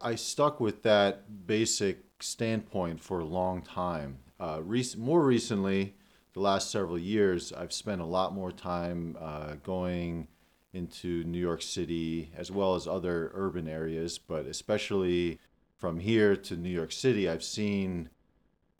I 0.00 0.14
stuck 0.16 0.60
with 0.60 0.82
that 0.82 1.46
basic 1.46 2.00
standpoint 2.20 3.00
for 3.00 3.20
a 3.20 3.24
long 3.24 3.62
time. 3.62 4.18
Uh, 4.42 4.60
rec- 4.64 4.96
more 4.96 5.22
recently, 5.22 5.94
the 6.32 6.40
last 6.40 6.68
several 6.68 6.98
years, 6.98 7.52
I've 7.52 7.72
spent 7.72 8.00
a 8.00 8.04
lot 8.06 8.34
more 8.34 8.50
time 8.50 9.16
uh, 9.20 9.54
going 9.62 10.26
into 10.72 11.22
New 11.22 11.38
York 11.38 11.62
City 11.62 12.32
as 12.36 12.50
well 12.50 12.74
as 12.74 12.88
other 12.88 13.30
urban 13.34 13.68
areas, 13.68 14.18
but 14.18 14.46
especially 14.46 15.38
from 15.76 16.00
here 16.00 16.34
to 16.34 16.56
New 16.56 16.70
York 16.70 16.90
City, 16.90 17.28
I've 17.28 17.44
seen 17.44 18.08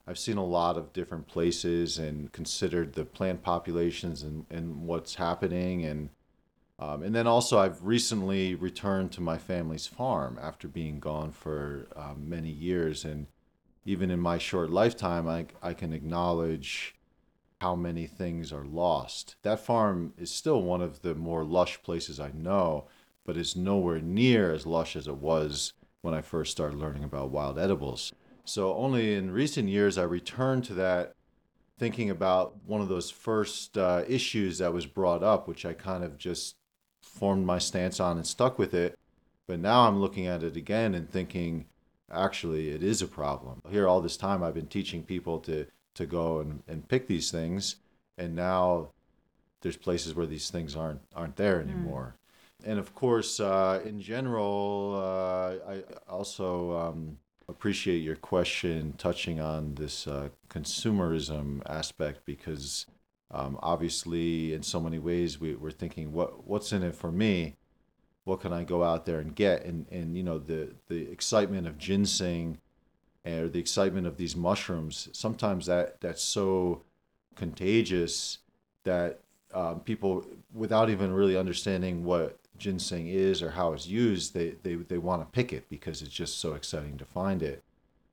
I've 0.04 0.18
seen 0.18 0.36
a 0.36 0.44
lot 0.44 0.76
of 0.76 0.92
different 0.92 1.28
places 1.28 1.96
and 1.96 2.32
considered 2.32 2.94
the 2.94 3.04
plant 3.04 3.42
populations 3.42 4.24
and, 4.24 4.46
and 4.50 4.82
what's 4.82 5.14
happening 5.14 5.84
and 5.84 6.10
um, 6.80 7.04
and 7.04 7.14
then 7.14 7.28
also 7.28 7.60
I've 7.60 7.84
recently 7.84 8.56
returned 8.56 9.12
to 9.12 9.20
my 9.20 9.38
family's 9.38 9.86
farm 9.86 10.40
after 10.42 10.66
being 10.66 10.98
gone 10.98 11.30
for 11.30 11.86
um, 11.94 12.28
many 12.28 12.50
years 12.50 13.04
and 13.04 13.28
even 13.84 14.10
in 14.10 14.20
my 14.20 14.38
short 14.38 14.70
lifetime 14.70 15.28
I, 15.28 15.46
I 15.62 15.74
can 15.74 15.92
acknowledge 15.92 16.94
how 17.60 17.76
many 17.76 18.06
things 18.06 18.52
are 18.52 18.64
lost. 18.64 19.36
That 19.42 19.60
farm 19.60 20.14
is 20.18 20.30
still 20.32 20.62
one 20.62 20.82
of 20.82 21.02
the 21.02 21.14
more 21.14 21.44
lush 21.44 21.80
places 21.82 22.18
I 22.18 22.32
know, 22.34 22.86
but 23.24 23.36
is 23.36 23.54
nowhere 23.54 24.00
near 24.00 24.52
as 24.52 24.66
lush 24.66 24.96
as 24.96 25.06
it 25.06 25.16
was 25.16 25.72
when 26.00 26.12
I 26.12 26.22
first 26.22 26.50
started 26.50 26.78
learning 26.78 27.04
about 27.04 27.30
wild 27.30 27.58
edibles. 27.58 28.12
So 28.44 28.74
only 28.74 29.14
in 29.14 29.30
recent 29.30 29.68
years 29.68 29.96
I 29.96 30.02
returned 30.02 30.64
to 30.64 30.74
that 30.74 31.14
thinking 31.78 32.10
about 32.10 32.56
one 32.66 32.80
of 32.80 32.88
those 32.88 33.10
first 33.10 33.78
uh, 33.78 34.04
issues 34.08 34.58
that 34.58 34.72
was 34.72 34.86
brought 34.86 35.22
up, 35.22 35.46
which 35.46 35.64
I 35.64 35.72
kind 35.72 36.04
of 36.04 36.18
just 36.18 36.56
formed 37.00 37.46
my 37.46 37.58
stance 37.58 38.00
on 38.00 38.16
and 38.16 38.26
stuck 38.26 38.58
with 38.58 38.74
it. 38.74 38.98
But 39.46 39.60
now 39.60 39.86
I'm 39.86 40.00
looking 40.00 40.26
at 40.26 40.42
it 40.42 40.56
again 40.56 40.94
and 40.94 41.08
thinking, 41.08 41.66
actually, 42.12 42.70
it 42.70 42.82
is 42.82 43.02
a 43.02 43.06
problem. 43.06 43.62
Here, 43.70 43.88
all 43.88 44.00
this 44.00 44.16
time, 44.16 44.42
I've 44.42 44.54
been 44.54 44.66
teaching 44.66 45.02
people 45.02 45.38
to 45.40 45.66
to 45.94 46.06
go 46.06 46.40
and, 46.40 46.62
and 46.68 46.88
pick 46.88 47.06
these 47.06 47.30
things 47.30 47.76
and 48.18 48.34
now 48.34 48.88
there's 49.60 49.76
places 49.76 50.14
where 50.14 50.26
these 50.26 50.50
things 50.50 50.76
aren't 50.76 51.00
aren't 51.14 51.36
there 51.36 51.60
hmm. 51.60 51.68
anymore 51.68 52.16
mm. 52.62 52.70
and 52.70 52.78
of 52.78 52.94
course 52.94 53.40
uh, 53.40 53.80
in 53.84 54.00
general 54.00 54.94
uh, 54.96 55.72
i 55.72 55.82
also 56.08 56.76
um, 56.76 57.18
appreciate 57.48 57.98
your 57.98 58.16
question 58.16 58.94
touching 58.98 59.40
on 59.40 59.74
this 59.74 60.06
uh, 60.06 60.28
consumerism 60.48 61.60
aspect 61.68 62.20
because 62.24 62.86
um, 63.30 63.58
obviously 63.62 64.52
in 64.52 64.62
so 64.62 64.78
many 64.78 64.98
ways 64.98 65.40
we, 65.40 65.54
we're 65.54 65.70
thinking 65.70 66.12
what 66.12 66.46
what's 66.46 66.72
in 66.72 66.82
it 66.82 66.94
for 66.94 67.12
me 67.12 67.56
what 68.24 68.40
can 68.40 68.52
i 68.52 68.62
go 68.62 68.84
out 68.84 69.04
there 69.06 69.18
and 69.18 69.34
get 69.34 69.64
and 69.64 69.86
and 69.90 70.16
you 70.16 70.22
know 70.22 70.38
the 70.38 70.70
the 70.88 71.10
excitement 71.10 71.66
of 71.66 71.78
ginseng 71.78 72.58
or 73.24 73.48
the 73.48 73.58
excitement 73.60 74.06
of 74.06 74.16
these 74.16 74.34
mushrooms, 74.34 75.08
sometimes 75.12 75.66
that 75.66 76.00
that's 76.00 76.22
so 76.22 76.82
contagious 77.36 78.38
that 78.84 79.20
um, 79.54 79.80
people, 79.80 80.26
without 80.52 80.90
even 80.90 81.12
really 81.12 81.36
understanding 81.36 82.04
what 82.04 82.38
ginseng 82.58 83.06
is 83.06 83.42
or 83.42 83.50
how 83.50 83.72
it's 83.72 83.86
used, 83.86 84.34
they 84.34 84.50
they, 84.62 84.74
they 84.74 84.98
want 84.98 85.22
to 85.22 85.26
pick 85.26 85.52
it 85.52 85.68
because 85.68 86.02
it's 86.02 86.12
just 86.12 86.38
so 86.38 86.54
exciting 86.54 86.98
to 86.98 87.04
find 87.04 87.42
it. 87.42 87.62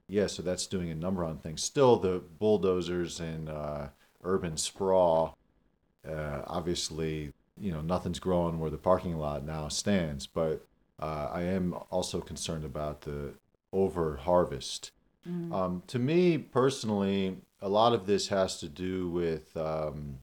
Yeah, 0.08 0.28
so 0.28 0.42
that's 0.42 0.68
doing 0.68 0.90
a 0.90 0.96
number 0.96 1.24
on 1.24 1.38
things. 1.38 1.64
Still, 1.64 1.98
the 1.98 2.22
bulldozers 2.40 3.20
and 3.20 3.48
uh, 3.48 3.88
urban 4.24 4.58
sprawl, 4.58 5.38
uh, 6.08 6.42
obviously, 6.48 7.32
you 7.60 7.72
know, 7.72 7.82
nothing's 7.82 8.20
growing 8.20 8.60
where 8.60 8.70
the 8.70 8.78
parking 8.78 9.18
lot 9.18 9.44
now 9.44 9.68
stands. 9.68 10.28
But 10.28 10.66
uh, 11.00 11.30
I 11.32 11.44
am 11.44 11.76
also 11.92 12.22
concerned 12.22 12.66
about 12.66 13.02
the 13.02 13.34
over 13.72 14.18
harvest 14.18 14.92
Mm. 15.28 15.54
Um, 15.54 15.84
to 15.88 16.00
me 16.00 16.38
personally, 16.38 17.38
a 17.62 17.70
lot 17.70 17.94
of 17.94 18.06
this 18.06 18.30
has 18.30 18.60
to 18.60 18.70
do 18.70 19.10
with 19.10 19.56
um, 19.58 20.20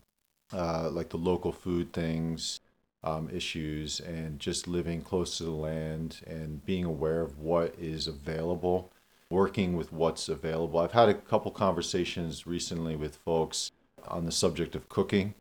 uh, 0.53 0.91
like 0.91 1.11
the 1.11 1.19
local 1.19 1.53
food 1.53 1.93
things, 1.93 2.61
um, 3.05 3.29
issues, 3.31 4.01
and 4.01 4.39
just 4.39 4.67
living 4.67 5.03
close 5.03 5.39
to 5.39 5.45
the 5.45 5.51
land 5.51 6.21
and 6.27 6.65
being 6.65 6.85
aware 6.85 7.21
of 7.21 7.39
what 7.39 7.75
is 7.79 8.07
available, 8.07 8.91
working 9.31 9.77
with 9.77 9.93
what's 9.93 10.29
available. 10.29 10.81
I've 10.81 10.93
had 10.93 11.09
a 11.09 11.15
couple 11.15 11.51
conversations 11.51 12.47
recently 12.47 12.97
with 12.97 13.17
folks 13.17 13.71
on 14.09 14.25
the 14.25 14.33
subject 14.33 14.75
of 14.75 14.89
cooking. 14.89 15.35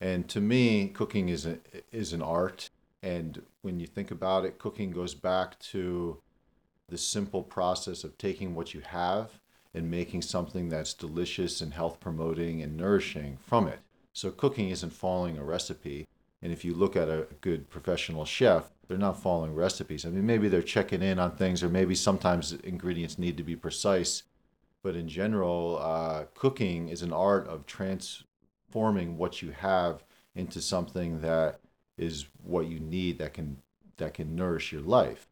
And 0.00 0.28
to 0.28 0.40
me, 0.40 0.88
cooking 0.88 1.28
is, 1.28 1.46
a, 1.46 1.58
is 1.92 2.12
an 2.12 2.22
art. 2.22 2.70
And 3.02 3.42
when 3.62 3.80
you 3.80 3.86
think 3.86 4.10
about 4.10 4.44
it, 4.44 4.58
cooking 4.58 4.90
goes 4.90 5.14
back 5.14 5.58
to 5.60 6.18
the 6.88 6.98
simple 6.98 7.42
process 7.42 8.04
of 8.04 8.16
taking 8.16 8.54
what 8.54 8.74
you 8.74 8.80
have 8.80 9.40
and 9.74 9.90
making 9.90 10.22
something 10.22 10.68
that's 10.68 10.94
delicious 10.94 11.60
and 11.60 11.74
health 11.74 12.00
promoting 12.00 12.62
and 12.62 12.76
nourishing 12.76 13.38
from 13.46 13.68
it. 13.68 13.80
So 14.12 14.30
cooking 14.30 14.70
isn't 14.70 14.92
following 14.92 15.38
a 15.38 15.44
recipe. 15.44 16.06
And 16.42 16.52
if 16.52 16.64
you 16.64 16.74
look 16.74 16.96
at 16.96 17.08
a 17.08 17.26
good 17.40 17.68
professional 17.68 18.24
chef, 18.24 18.70
they're 18.86 18.96
not 18.96 19.20
following 19.20 19.54
recipes. 19.54 20.06
I 20.06 20.08
mean, 20.08 20.26
maybe 20.26 20.48
they're 20.48 20.62
checking 20.62 21.02
in 21.02 21.18
on 21.18 21.36
things, 21.36 21.62
or 21.62 21.68
maybe 21.68 21.94
sometimes 21.94 22.52
ingredients 22.52 23.18
need 23.18 23.36
to 23.36 23.42
be 23.42 23.56
precise. 23.56 24.22
But 24.82 24.96
in 24.96 25.08
general, 25.08 25.78
uh, 25.80 26.24
cooking 26.34 26.88
is 26.88 27.02
an 27.02 27.12
art 27.12 27.46
of 27.48 27.66
transforming 28.68 29.16
what 29.16 29.42
you 29.42 29.50
have 29.50 30.04
into 30.34 30.60
something 30.60 31.20
that 31.20 31.60
is 31.96 32.26
what 32.44 32.66
you 32.66 32.78
need 32.78 33.18
that 33.18 33.34
can 33.34 33.56
that 33.96 34.14
can 34.14 34.36
nourish 34.36 34.72
your 34.72 34.82
life. 34.82 35.26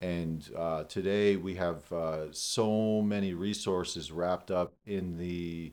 And 0.00 0.48
uh, 0.56 0.84
today 0.84 1.36
we 1.36 1.54
have 1.54 1.90
uh, 1.90 2.32
so 2.32 3.02
many 3.02 3.34
resources 3.34 4.12
wrapped 4.12 4.50
up 4.50 4.72
in 4.86 5.18
the 5.18 5.72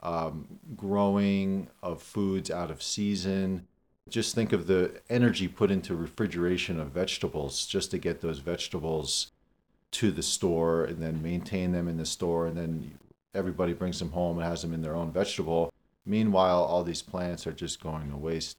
um, 0.00 0.58
growing 0.74 1.68
of 1.82 2.02
foods 2.02 2.50
out 2.50 2.70
of 2.70 2.82
season. 2.82 3.68
Just 4.08 4.34
think 4.34 4.52
of 4.52 4.66
the 4.66 5.00
energy 5.08 5.46
put 5.46 5.70
into 5.70 5.94
refrigeration 5.94 6.80
of 6.80 6.88
vegetables 6.88 7.66
just 7.66 7.92
to 7.92 7.98
get 7.98 8.20
those 8.20 8.40
vegetables 8.40 9.30
to 9.92 10.10
the 10.10 10.22
store 10.22 10.84
and 10.84 11.00
then 11.00 11.22
maintain 11.22 11.70
them 11.70 11.86
in 11.86 11.98
the 11.98 12.06
store. 12.06 12.48
And 12.48 12.56
then 12.56 12.98
everybody 13.32 13.74
brings 13.74 14.00
them 14.00 14.10
home 14.10 14.38
and 14.38 14.48
has 14.48 14.62
them 14.62 14.72
in 14.72 14.82
their 14.82 14.96
own 14.96 15.12
vegetable. 15.12 15.71
Meanwhile, 16.04 16.62
all 16.64 16.82
these 16.82 17.02
plants 17.02 17.46
are 17.46 17.52
just 17.52 17.82
going 17.82 18.10
to 18.10 18.16
waste. 18.16 18.58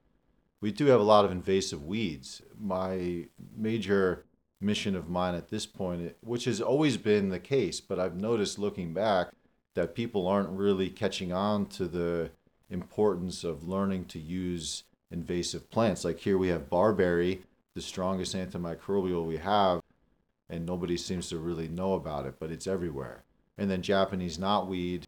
We 0.60 0.72
do 0.72 0.86
have 0.86 1.00
a 1.00 1.04
lot 1.04 1.24
of 1.24 1.30
invasive 1.30 1.84
weeds. 1.84 2.40
My 2.58 3.26
major 3.56 4.24
mission 4.60 4.96
of 4.96 5.08
mine 5.08 5.34
at 5.34 5.48
this 5.48 5.66
point, 5.66 6.16
which 6.22 6.46
has 6.46 6.60
always 6.60 6.96
been 6.96 7.28
the 7.28 7.38
case, 7.38 7.80
but 7.80 7.98
I've 7.98 8.16
noticed 8.16 8.58
looking 8.58 8.94
back 8.94 9.28
that 9.74 9.94
people 9.94 10.26
aren't 10.26 10.48
really 10.50 10.88
catching 10.88 11.32
on 11.32 11.66
to 11.66 11.86
the 11.86 12.30
importance 12.70 13.44
of 13.44 13.68
learning 13.68 14.06
to 14.06 14.18
use 14.18 14.84
invasive 15.10 15.70
plants. 15.70 16.04
Like 16.04 16.20
here 16.20 16.38
we 16.38 16.48
have 16.48 16.70
barberry, 16.70 17.42
the 17.74 17.82
strongest 17.82 18.34
antimicrobial 18.34 19.26
we 19.26 19.36
have, 19.36 19.82
and 20.48 20.64
nobody 20.64 20.96
seems 20.96 21.28
to 21.28 21.38
really 21.38 21.68
know 21.68 21.94
about 21.94 22.26
it, 22.26 22.36
but 22.38 22.50
it's 22.50 22.66
everywhere. 22.66 23.22
And 23.58 23.70
then 23.70 23.82
Japanese 23.82 24.38
knotweed, 24.38 25.04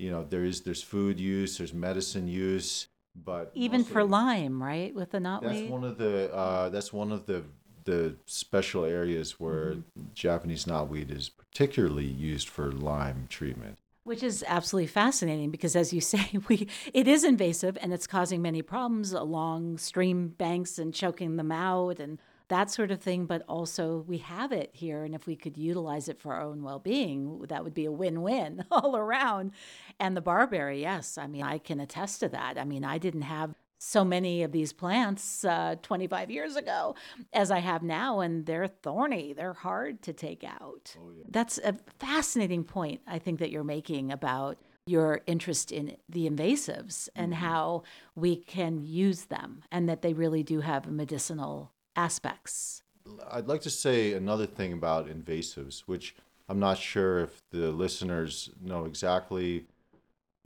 you 0.00 0.10
know, 0.10 0.24
there 0.24 0.44
is 0.44 0.62
there's 0.62 0.82
food 0.82 1.20
use, 1.20 1.58
there's 1.58 1.74
medicine 1.74 2.26
use, 2.26 2.88
but 3.14 3.52
even 3.54 3.84
for 3.84 4.02
Lyme, 4.02 4.62
right, 4.62 4.94
with 4.94 5.10
the 5.10 5.18
knotweed. 5.18 5.42
That's 5.42 5.70
one 5.70 5.84
of 5.84 5.98
the 5.98 6.34
uh, 6.34 6.68
that's 6.70 6.92
one 6.92 7.12
of 7.12 7.26
the 7.26 7.44
the 7.84 8.16
special 8.26 8.84
areas 8.84 9.38
where 9.38 9.72
mm-hmm. 9.72 10.02
Japanese 10.14 10.64
knotweed 10.64 11.14
is 11.14 11.28
particularly 11.28 12.06
used 12.06 12.48
for 12.48 12.72
Lyme 12.72 13.26
treatment. 13.28 13.78
Which 14.04 14.22
is 14.22 14.42
absolutely 14.46 14.86
fascinating 14.86 15.50
because, 15.50 15.76
as 15.76 15.92
you 15.92 16.00
say, 16.12 16.30
we 16.48 16.66
it 16.94 17.06
is 17.06 17.22
invasive 17.22 17.76
and 17.82 17.92
it's 17.92 18.06
causing 18.06 18.40
many 18.40 18.62
problems 18.62 19.12
along 19.12 19.78
stream 19.78 20.28
banks 20.28 20.78
and 20.78 20.94
choking 20.94 21.36
them 21.36 21.52
out 21.52 22.00
and 22.00 22.18
that 22.50 22.70
sort 22.70 22.90
of 22.90 23.00
thing. 23.00 23.24
But 23.24 23.42
also, 23.48 24.04
we 24.06 24.18
have 24.18 24.52
it 24.52 24.70
here, 24.72 25.04
and 25.04 25.14
if 25.14 25.26
we 25.26 25.34
could 25.34 25.56
utilize 25.56 26.08
it 26.08 26.20
for 26.20 26.34
our 26.34 26.42
own 26.42 26.62
well-being, 26.62 27.40
that 27.48 27.64
would 27.64 27.74
be 27.74 27.86
a 27.86 27.92
win-win 27.92 28.64
all 28.70 28.96
around. 28.96 29.52
And 29.98 30.16
the 30.16 30.20
barberry, 30.20 30.82
yes, 30.82 31.16
I 31.16 31.26
mean, 31.26 31.42
I 31.42 31.58
can 31.58 31.80
attest 31.80 32.20
to 32.20 32.28
that. 32.28 32.58
I 32.58 32.64
mean, 32.64 32.84
I 32.84 32.98
didn't 32.98 33.22
have 33.22 33.54
so 33.82 34.04
many 34.04 34.42
of 34.42 34.52
these 34.52 34.74
plants 34.74 35.42
uh, 35.42 35.74
25 35.82 36.30
years 36.30 36.54
ago 36.54 36.94
as 37.32 37.50
I 37.50 37.60
have 37.60 37.82
now, 37.82 38.20
and 38.20 38.44
they're 38.44 38.68
thorny. 38.68 39.32
They're 39.32 39.54
hard 39.54 40.02
to 40.02 40.12
take 40.12 40.44
out. 40.44 40.94
Oh, 41.00 41.10
yeah. 41.10 41.24
That's 41.30 41.56
a 41.58 41.76
fascinating 41.98 42.64
point, 42.64 43.00
I 43.06 43.18
think, 43.18 43.38
that 43.38 43.50
you're 43.50 43.64
making 43.64 44.12
about 44.12 44.58
your 44.86 45.20
interest 45.26 45.72
in 45.72 45.96
the 46.08 46.28
invasives 46.28 47.08
and 47.14 47.32
mm-hmm. 47.32 47.42
how 47.42 47.82
we 48.14 48.36
can 48.36 48.80
use 48.82 49.26
them 49.26 49.62
and 49.70 49.88
that 49.88 50.02
they 50.02 50.12
really 50.12 50.42
do 50.42 50.60
have 50.60 50.90
medicinal 50.90 51.72
aspects. 51.96 52.82
I'd 53.30 53.48
like 53.48 53.62
to 53.62 53.70
say 53.70 54.12
another 54.12 54.46
thing 54.46 54.72
about 54.72 55.08
invasives, 55.08 55.80
which 55.80 56.14
I'm 56.48 56.60
not 56.60 56.78
sure 56.78 57.20
if 57.20 57.42
the 57.50 57.70
listeners 57.70 58.50
know 58.60 58.84
exactly 58.84 59.66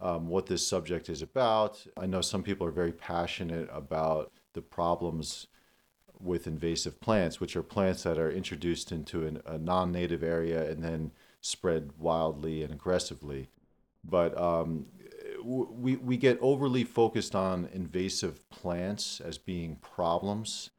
um, 0.00 0.28
what 0.28 0.46
this 0.46 0.66
subject 0.66 1.08
is 1.08 1.22
about. 1.22 1.84
I 1.96 2.06
know 2.06 2.20
some 2.20 2.42
people 2.42 2.66
are 2.66 2.72
very 2.72 2.92
passionate 2.92 3.68
about 3.72 4.32
the 4.52 4.62
problems 4.62 5.46
with 6.20 6.46
invasive 6.46 7.00
plants, 7.00 7.40
which 7.40 7.56
are 7.56 7.62
plants 7.62 8.02
that 8.04 8.18
are 8.18 8.30
introduced 8.30 8.92
into 8.92 9.26
an, 9.26 9.42
a 9.46 9.58
non 9.58 9.92
native 9.92 10.22
area 10.22 10.70
and 10.70 10.82
then 10.82 11.12
spread 11.40 11.92
wildly 11.98 12.62
and 12.62 12.72
aggressively. 12.72 13.48
But 14.02 14.38
um, 14.38 14.86
we, 15.42 15.96
we 15.96 16.16
get 16.16 16.38
overly 16.40 16.84
focused 16.84 17.34
on 17.34 17.68
invasive 17.72 18.48
plants 18.50 19.20
as 19.20 19.38
being 19.38 19.76
problems, 19.76 20.70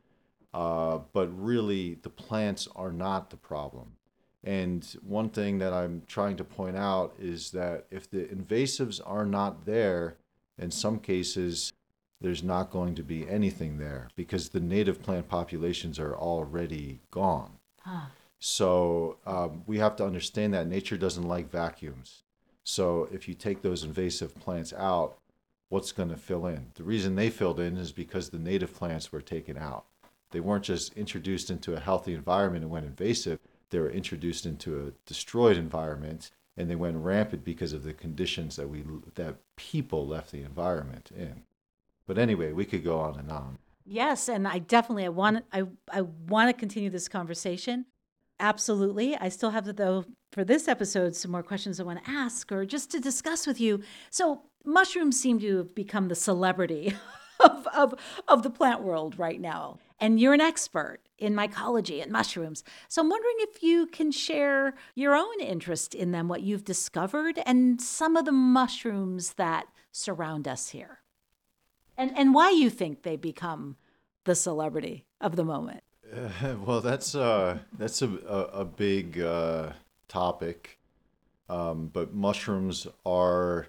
uh, 0.55 0.99
but 1.11 1.27
really 1.37 1.95
the 1.95 2.09
plants 2.09 2.65
are 2.77 2.93
not 2.93 3.29
the 3.29 3.35
problem. 3.35 3.97
And 4.41 4.85
one 5.03 5.29
thing 5.29 5.57
that 5.59 5.73
I'm 5.73 6.03
trying 6.07 6.37
to 6.37 6.45
point 6.45 6.77
out 6.77 7.13
is 7.19 7.51
that 7.51 7.87
if 7.91 8.09
the 8.09 8.23
invasives 8.23 9.01
are 9.05 9.25
not 9.25 9.65
there, 9.65 10.15
in 10.57 10.71
some 10.71 10.99
cases, 10.99 11.73
there's 12.21 12.41
not 12.41 12.71
going 12.71 12.95
to 12.95 13.03
be 13.03 13.27
anything 13.27 13.79
there 13.79 14.07
because 14.15 14.47
the 14.47 14.61
native 14.61 15.03
plant 15.03 15.27
populations 15.27 15.99
are 15.99 16.15
already 16.15 17.01
gone. 17.11 17.51
Huh. 17.81 18.05
So 18.39 19.17
um, 19.25 19.63
we 19.65 19.79
have 19.79 19.97
to 19.97 20.05
understand 20.05 20.53
that 20.53 20.67
nature 20.67 20.95
doesn't 20.95 21.27
like 21.27 21.51
vacuums. 21.51 22.23
So 22.63 23.09
if 23.11 23.27
you 23.27 23.33
take 23.33 23.61
those 23.61 23.83
invasive 23.83 24.33
plants 24.35 24.71
out, 24.71 25.17
what's 25.67 25.91
going 25.91 26.09
to 26.09 26.17
fill 26.17 26.45
in? 26.45 26.67
The 26.75 26.83
reason 26.83 27.15
they 27.15 27.29
filled 27.29 27.59
in 27.59 27.75
is 27.75 27.91
because 27.91 28.29
the 28.29 28.39
native 28.39 28.73
plants 28.73 29.11
were 29.11 29.21
taken 29.21 29.57
out. 29.57 29.85
They 30.31 30.39
weren't 30.39 30.65
just 30.65 30.93
introduced 30.93 31.49
into 31.49 31.75
a 31.75 31.79
healthy 31.79 32.13
environment 32.13 32.63
and 32.63 32.71
went 32.71 32.85
invasive 32.85 33.39
they 33.69 33.79
were 33.79 33.89
introduced 33.89 34.45
into 34.45 34.87
a 34.87 34.91
destroyed 35.05 35.57
environment 35.57 36.31
and 36.57 36.69
they 36.69 36.75
went 36.75 36.95
rampant 36.97 37.43
because 37.43 37.73
of 37.73 37.83
the 37.83 37.93
conditions 37.93 38.55
that 38.55 38.69
we 38.69 38.83
that 39.15 39.35
people 39.57 40.07
left 40.07 40.31
the 40.31 40.43
environment 40.43 41.11
in. 41.13 41.43
But 42.07 42.17
anyway, 42.17 42.53
we 42.53 42.65
could 42.65 42.83
go 42.83 42.99
on 42.99 43.19
and 43.19 43.29
on. 43.29 43.57
Yes, 43.85 44.29
and 44.29 44.47
I 44.47 44.59
definitely 44.59 45.05
I 45.05 45.09
want 45.09 45.43
I 45.51 45.63
I 45.91 46.01
want 46.01 46.49
to 46.49 46.53
continue 46.57 46.89
this 46.89 47.09
conversation. 47.09 47.85
Absolutely. 48.39 49.15
I 49.17 49.29
still 49.29 49.49
have 49.49 49.75
though 49.75 50.05
for 50.31 50.43
this 50.43 50.67
episode 50.67 51.15
some 51.15 51.31
more 51.31 51.43
questions 51.43 51.79
I 51.79 51.83
want 51.83 52.03
to 52.03 52.09
ask 52.09 52.51
or 52.51 52.65
just 52.65 52.91
to 52.91 52.99
discuss 52.99 53.47
with 53.47 53.59
you. 53.59 53.81
So, 54.09 54.43
mushrooms 54.63 55.19
seem 55.19 55.39
to 55.39 55.57
have 55.57 55.75
become 55.75 56.07
the 56.07 56.15
celebrity 56.15 56.93
of, 57.39 57.67
of, 57.75 57.95
of 58.27 58.43
the 58.43 58.49
plant 58.49 58.81
world 58.81 59.17
right 59.17 59.39
now. 59.39 59.79
And 59.99 60.19
you're 60.19 60.33
an 60.33 60.41
expert 60.41 60.99
in 61.17 61.33
mycology 61.33 62.01
and 62.01 62.11
mushrooms. 62.11 62.63
So 62.89 63.01
I'm 63.01 63.09
wondering 63.09 63.35
if 63.39 63.63
you 63.63 63.87
can 63.87 64.11
share 64.11 64.75
your 64.93 65.15
own 65.15 65.39
interest 65.39 65.95
in 65.95 66.11
them, 66.11 66.27
what 66.27 66.41
you've 66.41 66.65
discovered, 66.65 67.39
and 67.45 67.81
some 67.81 68.17
of 68.17 68.25
the 68.25 68.31
mushrooms 68.31 69.33
that 69.33 69.67
surround 69.91 70.47
us 70.47 70.69
here. 70.69 70.99
And, 71.97 72.11
and 72.17 72.33
why 72.33 72.51
you 72.51 72.69
think 72.69 73.03
they 73.03 73.15
become 73.15 73.77
the 74.25 74.35
celebrity 74.35 75.05
of 75.21 75.37
the 75.37 75.45
moment. 75.45 75.83
Uh, 76.13 76.55
well, 76.65 76.81
that's 76.81 77.15
uh, 77.15 77.59
that's 77.77 78.01
a, 78.01 78.09
a, 78.27 78.39
a 78.61 78.65
big 78.65 79.19
uh, 79.19 79.71
topic, 80.07 80.77
um, 81.49 81.89
but 81.91 82.13
mushrooms 82.13 82.87
are 83.05 83.67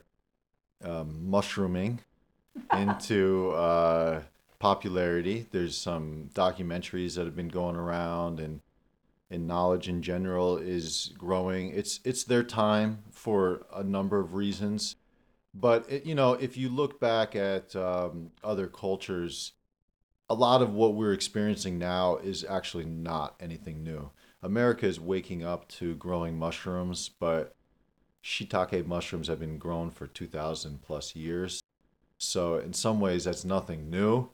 um, 0.84 1.30
mushrooming 1.30 2.00
into 2.72 3.50
uh, 3.50 4.22
popularity. 4.58 5.46
There's 5.50 5.76
some 5.76 6.30
documentaries 6.34 7.16
that 7.16 7.24
have 7.24 7.36
been 7.36 7.48
going 7.48 7.76
around, 7.76 8.40
and 8.40 8.60
and 9.30 9.46
knowledge 9.46 9.88
in 9.88 10.02
general 10.02 10.56
is 10.56 11.12
growing. 11.18 11.70
It's 11.70 12.00
it's 12.04 12.24
their 12.24 12.44
time 12.44 13.04
for 13.10 13.66
a 13.74 13.82
number 13.82 14.20
of 14.20 14.34
reasons, 14.34 14.96
but 15.54 15.90
it, 15.90 16.06
you 16.06 16.14
know 16.14 16.34
if 16.34 16.56
you 16.56 16.68
look 16.68 17.00
back 17.00 17.34
at 17.34 17.74
um, 17.76 18.30
other 18.44 18.66
cultures, 18.66 19.52
a 20.28 20.34
lot 20.34 20.62
of 20.62 20.72
what 20.72 20.94
we're 20.94 21.12
experiencing 21.12 21.78
now 21.78 22.16
is 22.16 22.44
actually 22.48 22.84
not 22.84 23.36
anything 23.40 23.82
new. 23.82 24.10
America 24.42 24.86
is 24.86 25.00
waking 25.00 25.44
up 25.44 25.66
to 25.68 25.94
growing 25.96 26.38
mushrooms, 26.38 27.08
but 27.08 27.56
shiitake 28.22 28.86
mushrooms 28.86 29.28
have 29.28 29.40
been 29.40 29.58
grown 29.58 29.90
for 29.90 30.06
2,000 30.06 30.82
plus 30.82 31.14
years. 31.16 31.62
So 32.18 32.56
in 32.56 32.72
some 32.72 33.00
ways, 33.00 33.24
that's 33.24 33.44
nothing 33.44 33.90
new. 33.90 34.28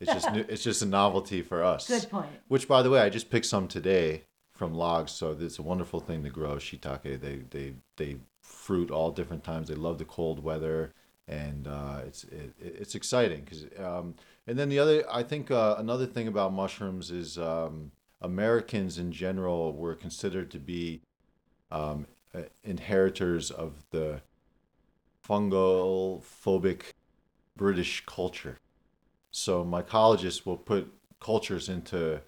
It's 0.00 0.12
just 0.12 0.32
new, 0.32 0.44
it's 0.48 0.62
just 0.62 0.82
a 0.82 0.86
novelty 0.86 1.42
for 1.42 1.64
us. 1.64 1.88
Good 1.88 2.08
point. 2.10 2.28
Which, 2.48 2.68
by 2.68 2.82
the 2.82 2.90
way, 2.90 3.00
I 3.00 3.08
just 3.08 3.30
picked 3.30 3.46
some 3.46 3.66
today 3.66 4.24
from 4.52 4.74
logs. 4.74 5.12
So 5.12 5.36
it's 5.38 5.58
a 5.58 5.62
wonderful 5.62 6.00
thing 6.00 6.22
to 6.24 6.30
grow 6.30 6.56
shiitake. 6.56 7.20
They 7.20 7.36
they 7.50 7.74
they 7.96 8.16
fruit 8.40 8.90
all 8.90 9.10
different 9.10 9.44
times. 9.44 9.68
They 9.68 9.74
love 9.74 9.98
the 9.98 10.04
cold 10.04 10.42
weather, 10.42 10.92
and 11.26 11.66
uh, 11.66 12.00
it's 12.06 12.24
it, 12.24 12.54
it's 12.60 12.94
exciting 12.94 13.42
because. 13.44 13.64
Um, 13.78 14.14
and 14.46 14.58
then 14.58 14.70
the 14.70 14.78
other, 14.78 15.04
I 15.12 15.24
think 15.24 15.50
uh, 15.50 15.74
another 15.76 16.06
thing 16.06 16.26
about 16.26 16.54
mushrooms 16.54 17.10
is 17.10 17.36
um, 17.36 17.92
Americans 18.22 18.96
in 18.96 19.12
general 19.12 19.74
were 19.74 19.94
considered 19.94 20.50
to 20.52 20.58
be 20.58 21.02
um, 21.70 22.06
inheritors 22.64 23.50
of 23.50 23.84
the 23.90 24.22
fungal 25.26 26.22
phobic 26.22 26.94
British 27.56 28.04
culture. 28.06 28.58
So 29.38 29.64
mycologists 29.64 30.44
will 30.44 30.56
put 30.56 30.92
cultures 31.20 31.68
into 31.68 32.20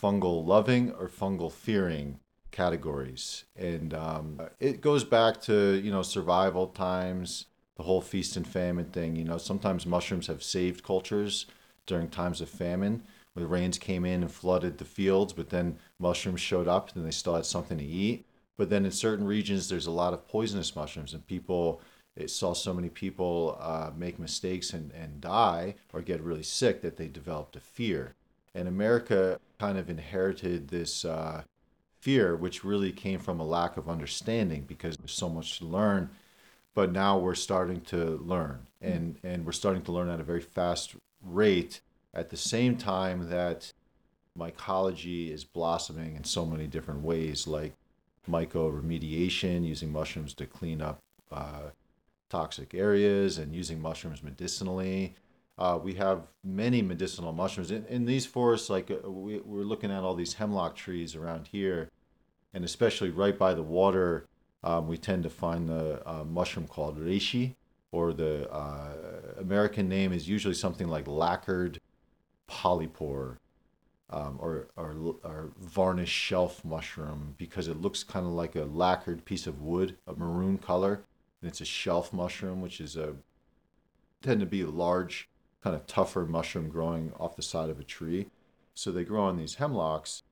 fungal 0.00 0.46
loving 0.46 0.92
or 0.92 1.08
fungal 1.08 1.50
fearing 1.50 2.20
categories, 2.52 3.44
and 3.56 3.92
um, 3.92 4.40
it 4.60 4.80
goes 4.80 5.02
back 5.02 5.40
to 5.42 5.80
you 5.82 5.90
know 5.90 6.02
survival 6.02 6.68
times, 6.68 7.46
the 7.76 7.82
whole 7.82 8.00
feast 8.00 8.36
and 8.36 8.46
famine 8.46 8.86
thing. 8.86 9.16
You 9.16 9.24
know, 9.24 9.38
sometimes 9.38 9.86
mushrooms 9.86 10.28
have 10.28 10.42
saved 10.42 10.84
cultures 10.84 11.46
during 11.86 12.08
times 12.08 12.40
of 12.40 12.48
famine, 12.48 13.02
where 13.32 13.42
the 13.42 13.48
rains 13.48 13.76
came 13.76 14.04
in 14.04 14.22
and 14.22 14.30
flooded 14.30 14.78
the 14.78 14.84
fields, 14.84 15.32
but 15.32 15.50
then 15.50 15.78
mushrooms 15.98 16.40
showed 16.40 16.68
up 16.68 16.94
and 16.94 17.04
they 17.04 17.10
still 17.10 17.34
had 17.34 17.44
something 17.44 17.78
to 17.78 17.84
eat. 17.84 18.24
But 18.56 18.70
then 18.70 18.84
in 18.84 18.92
certain 18.92 19.26
regions, 19.26 19.68
there's 19.68 19.86
a 19.86 19.90
lot 19.90 20.12
of 20.12 20.28
poisonous 20.28 20.76
mushrooms, 20.76 21.12
and 21.12 21.26
people 21.26 21.80
it 22.16 22.30
saw 22.30 22.52
so 22.52 22.74
many 22.74 22.88
people 22.88 23.56
uh, 23.60 23.90
make 23.96 24.18
mistakes 24.18 24.72
and, 24.72 24.92
and 24.92 25.20
die 25.20 25.74
or 25.92 26.02
get 26.02 26.22
really 26.22 26.42
sick 26.42 26.82
that 26.82 26.96
they 26.96 27.08
developed 27.08 27.56
a 27.56 27.60
fear. 27.60 28.14
And 28.54 28.66
America 28.66 29.38
kind 29.58 29.78
of 29.78 29.88
inherited 29.88 30.68
this 30.68 31.04
uh, 31.04 31.42
fear, 32.00 32.34
which 32.34 32.64
really 32.64 32.92
came 32.92 33.20
from 33.20 33.38
a 33.38 33.46
lack 33.46 33.76
of 33.76 33.88
understanding 33.88 34.64
because 34.66 34.96
there's 34.96 35.12
so 35.12 35.28
much 35.28 35.58
to 35.58 35.66
learn. 35.66 36.10
But 36.74 36.92
now 36.92 37.18
we're 37.18 37.34
starting 37.34 37.80
to 37.82 38.20
learn, 38.24 38.68
and, 38.80 39.18
and 39.24 39.44
we're 39.44 39.52
starting 39.52 39.82
to 39.82 39.92
learn 39.92 40.08
at 40.08 40.20
a 40.20 40.24
very 40.24 40.40
fast 40.40 40.94
rate 41.22 41.80
at 42.14 42.30
the 42.30 42.36
same 42.36 42.76
time 42.76 43.28
that 43.28 43.72
mycology 44.38 45.32
is 45.32 45.44
blossoming 45.44 46.14
in 46.16 46.24
so 46.24 46.46
many 46.46 46.66
different 46.66 47.02
ways, 47.02 47.46
like 47.46 47.74
mycoremediation, 48.28 49.66
using 49.66 49.92
mushrooms 49.92 50.32
to 50.34 50.46
clean 50.46 50.80
up 50.80 51.00
uh, 51.32 51.70
toxic 52.30 52.72
areas 52.72 53.36
and 53.36 53.54
using 53.54 53.80
mushrooms 53.80 54.22
medicinally. 54.22 55.14
Uh, 55.58 55.78
we 55.82 55.94
have 55.94 56.28
many 56.42 56.80
medicinal 56.80 57.32
mushrooms 57.32 57.70
in, 57.70 57.84
in 57.86 58.06
these 58.06 58.24
forests. 58.24 58.70
Like 58.70 58.90
uh, 58.90 59.10
we, 59.10 59.40
we're 59.40 59.64
looking 59.64 59.90
at 59.90 60.02
all 60.02 60.14
these 60.14 60.34
hemlock 60.34 60.74
trees 60.74 61.14
around 61.14 61.48
here, 61.48 61.90
and 62.54 62.64
especially 62.64 63.10
right 63.10 63.38
by 63.38 63.52
the 63.52 63.62
water, 63.62 64.26
um, 64.64 64.88
we 64.88 64.96
tend 64.96 65.22
to 65.24 65.30
find 65.30 65.68
the 65.68 66.02
uh, 66.08 66.24
mushroom 66.24 66.66
called 66.66 66.98
reishi, 66.98 67.56
or 67.92 68.14
the 68.14 68.50
uh, 68.50 68.94
American 69.38 69.88
name 69.88 70.12
is 70.12 70.28
usually 70.28 70.54
something 70.54 70.88
like 70.88 71.06
lacquered 71.06 71.80
polypore. 72.48 73.36
Um, 74.12 74.40
or, 74.40 74.66
or, 74.74 75.14
or 75.22 75.52
varnished 75.56 76.12
shelf 76.12 76.64
mushroom 76.64 77.36
because 77.38 77.68
it 77.68 77.80
looks 77.80 78.02
kind 78.02 78.26
of 78.26 78.32
like 78.32 78.56
a 78.56 78.64
lacquered 78.64 79.24
piece 79.24 79.46
of 79.46 79.62
wood, 79.62 79.96
a 80.04 80.14
maroon 80.14 80.58
color 80.58 81.04
and 81.40 81.50
it's 81.50 81.60
a 81.60 81.64
shelf 81.64 82.12
mushroom, 82.12 82.60
which 82.60 82.80
is 82.80 82.96
a 82.96 83.14
tend 84.22 84.40
to 84.40 84.46
be 84.46 84.62
a 84.62 84.68
large, 84.68 85.28
kind 85.62 85.74
of 85.74 85.86
tougher 85.86 86.26
mushroom 86.26 86.68
growing 86.68 87.12
off 87.18 87.36
the 87.36 87.42
side 87.42 87.70
of 87.70 87.80
a 87.80 87.84
tree. 87.84 88.28
So 88.74 88.90
they 88.90 89.04
grow 89.04 89.24
on 89.24 89.36
these 89.36 89.56
hemlocks, 89.56 90.22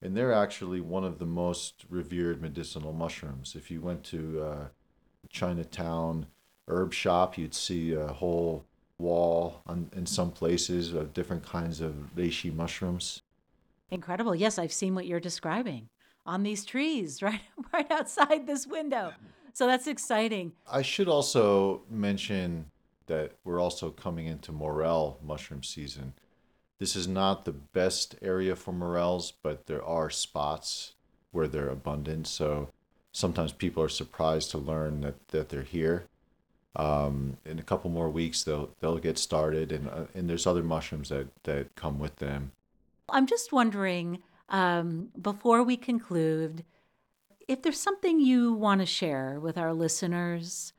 and 0.00 0.16
they're 0.16 0.32
actually 0.32 0.80
one 0.80 1.04
of 1.04 1.18
the 1.18 1.26
most 1.26 1.84
revered 1.88 2.40
medicinal 2.40 2.92
mushrooms. 2.92 3.54
If 3.56 3.70
you 3.70 3.80
went 3.80 4.04
to 4.04 4.42
uh, 4.42 4.66
Chinatown 5.30 6.26
herb 6.68 6.92
shop, 6.92 7.36
you'd 7.36 7.54
see 7.54 7.92
a 7.92 8.08
whole 8.08 8.64
wall 8.98 9.62
on, 9.66 9.90
in 9.94 10.06
some 10.06 10.30
places 10.30 10.94
of 10.94 11.12
different 11.12 11.44
kinds 11.44 11.80
of 11.80 11.94
reishi 12.16 12.54
mushrooms. 12.54 13.22
Incredible. 13.90 14.34
Yes, 14.34 14.58
I've 14.58 14.72
seen 14.72 14.94
what 14.94 15.06
you're 15.06 15.20
describing 15.20 15.88
on 16.26 16.42
these 16.42 16.64
trees 16.64 17.22
right 17.22 17.40
right 17.72 17.90
outside 17.90 18.46
this 18.46 18.66
window. 18.66 19.12
So 19.54 19.68
that's 19.68 19.86
exciting. 19.86 20.52
I 20.70 20.82
should 20.82 21.08
also 21.08 21.82
mention 21.88 22.72
that 23.06 23.32
we're 23.44 23.60
also 23.60 23.90
coming 23.90 24.26
into 24.26 24.50
morel 24.50 25.20
mushroom 25.22 25.62
season. 25.62 26.12
This 26.80 26.96
is 26.96 27.06
not 27.06 27.44
the 27.44 27.52
best 27.52 28.16
area 28.20 28.56
for 28.56 28.72
morels, 28.72 29.32
but 29.42 29.66
there 29.66 29.82
are 29.84 30.10
spots 30.10 30.94
where 31.30 31.46
they're 31.46 31.68
abundant. 31.68 32.26
So 32.26 32.70
sometimes 33.12 33.52
people 33.52 33.80
are 33.80 33.88
surprised 33.88 34.50
to 34.50 34.58
learn 34.58 35.02
that, 35.02 35.28
that 35.28 35.50
they're 35.50 35.62
here. 35.62 36.06
Um, 36.74 37.36
in 37.44 37.60
a 37.60 37.62
couple 37.62 37.90
more 37.90 38.10
weeks, 38.10 38.42
they'll 38.42 38.70
they'll 38.80 38.98
get 38.98 39.16
started, 39.16 39.70
and 39.70 39.88
uh, 39.88 40.06
and 40.12 40.28
there's 40.28 40.44
other 40.44 40.64
mushrooms 40.64 41.10
that 41.10 41.28
that 41.44 41.76
come 41.76 42.00
with 42.00 42.16
them. 42.16 42.50
I'm 43.08 43.28
just 43.28 43.52
wondering 43.52 44.24
um, 44.48 45.10
before 45.22 45.62
we 45.62 45.76
conclude 45.76 46.64
if 47.48 47.62
there's 47.62 47.80
something 47.80 48.20
you 48.20 48.52
want 48.52 48.80
to 48.80 48.86
share 48.86 49.38
with 49.40 49.58
our 49.58 49.72
listeners 49.72 50.72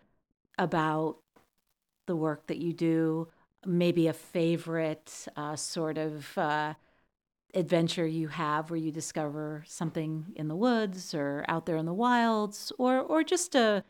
about 0.58 1.18
the 2.08 2.16
work 2.16 2.48
that 2.48 2.58
you 2.58 2.74
do, 2.74 3.28
maybe 3.66 4.08
a 4.08 4.14
favorite 4.14 5.28
uh, 5.36 5.56
sort 5.56 5.98
of 5.98 6.38
uh, 6.38 6.74
adventure 7.54 8.06
you 8.06 8.28
have 8.28 8.70
where 8.70 8.80
you 8.80 8.92
discover 8.92 9.64
something 9.68 10.34
in 10.36 10.48
the 10.48 10.56
woods 10.56 11.14
or 11.14 11.46
out 11.48 11.66
there 11.66 11.78
in 11.78 11.86
the 11.86 11.94
wilds, 11.94 12.72
or 12.78 13.00
or 13.00 13.24
just 13.24 13.56
a 13.56 13.84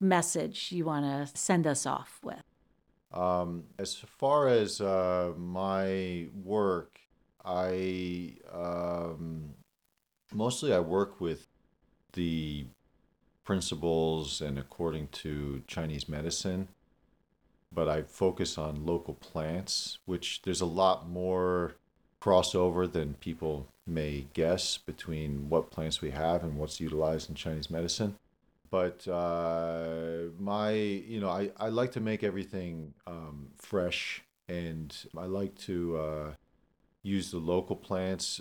message 0.00 0.72
you 0.72 0.84
want 0.84 1.04
to 1.04 1.38
send 1.38 1.66
us 1.66 1.86
off 1.86 2.20
with. 2.22 2.42
Um, 3.12 3.64
as 3.78 3.94
far 3.94 4.48
as 4.48 4.80
uh, 4.80 5.32
my 5.36 6.28
work, 6.34 6.98
I 7.44 8.36
um, 8.52 9.50
mostly 10.32 10.72
I 10.72 10.80
work 10.80 11.20
with 11.20 11.46
the 12.12 12.66
principles 13.44 14.40
and 14.40 14.58
according 14.58 15.08
to 15.08 15.62
Chinese 15.66 16.08
medicine, 16.08 16.68
but 17.72 17.88
I 17.88 18.02
focus 18.02 18.58
on 18.58 18.86
local 18.86 19.14
plants, 19.14 19.98
which 20.04 20.42
there's 20.42 20.60
a 20.60 20.66
lot 20.66 21.08
more 21.08 21.76
crossover 22.20 22.90
than 22.90 23.14
people 23.14 23.66
may 23.86 24.26
guess 24.32 24.78
between 24.78 25.48
what 25.48 25.70
plants 25.70 26.00
we 26.00 26.10
have 26.10 26.44
and 26.44 26.56
what's 26.56 26.80
utilized 26.80 27.28
in 27.28 27.34
Chinese 27.34 27.68
medicine. 27.68 28.16
But 28.70 29.06
uh, 29.08 30.30
my, 30.38 30.72
you 30.72 31.20
know, 31.20 31.28
I, 31.28 31.50
I 31.58 31.68
like 31.68 31.92
to 31.92 32.00
make 32.00 32.22
everything 32.22 32.94
um, 33.06 33.48
fresh 33.58 34.22
and 34.48 34.96
I 35.16 35.26
like 35.26 35.54
to 35.66 35.96
uh, 35.96 36.32
use 37.02 37.30
the 37.30 37.38
local 37.38 37.76
plants 37.76 38.40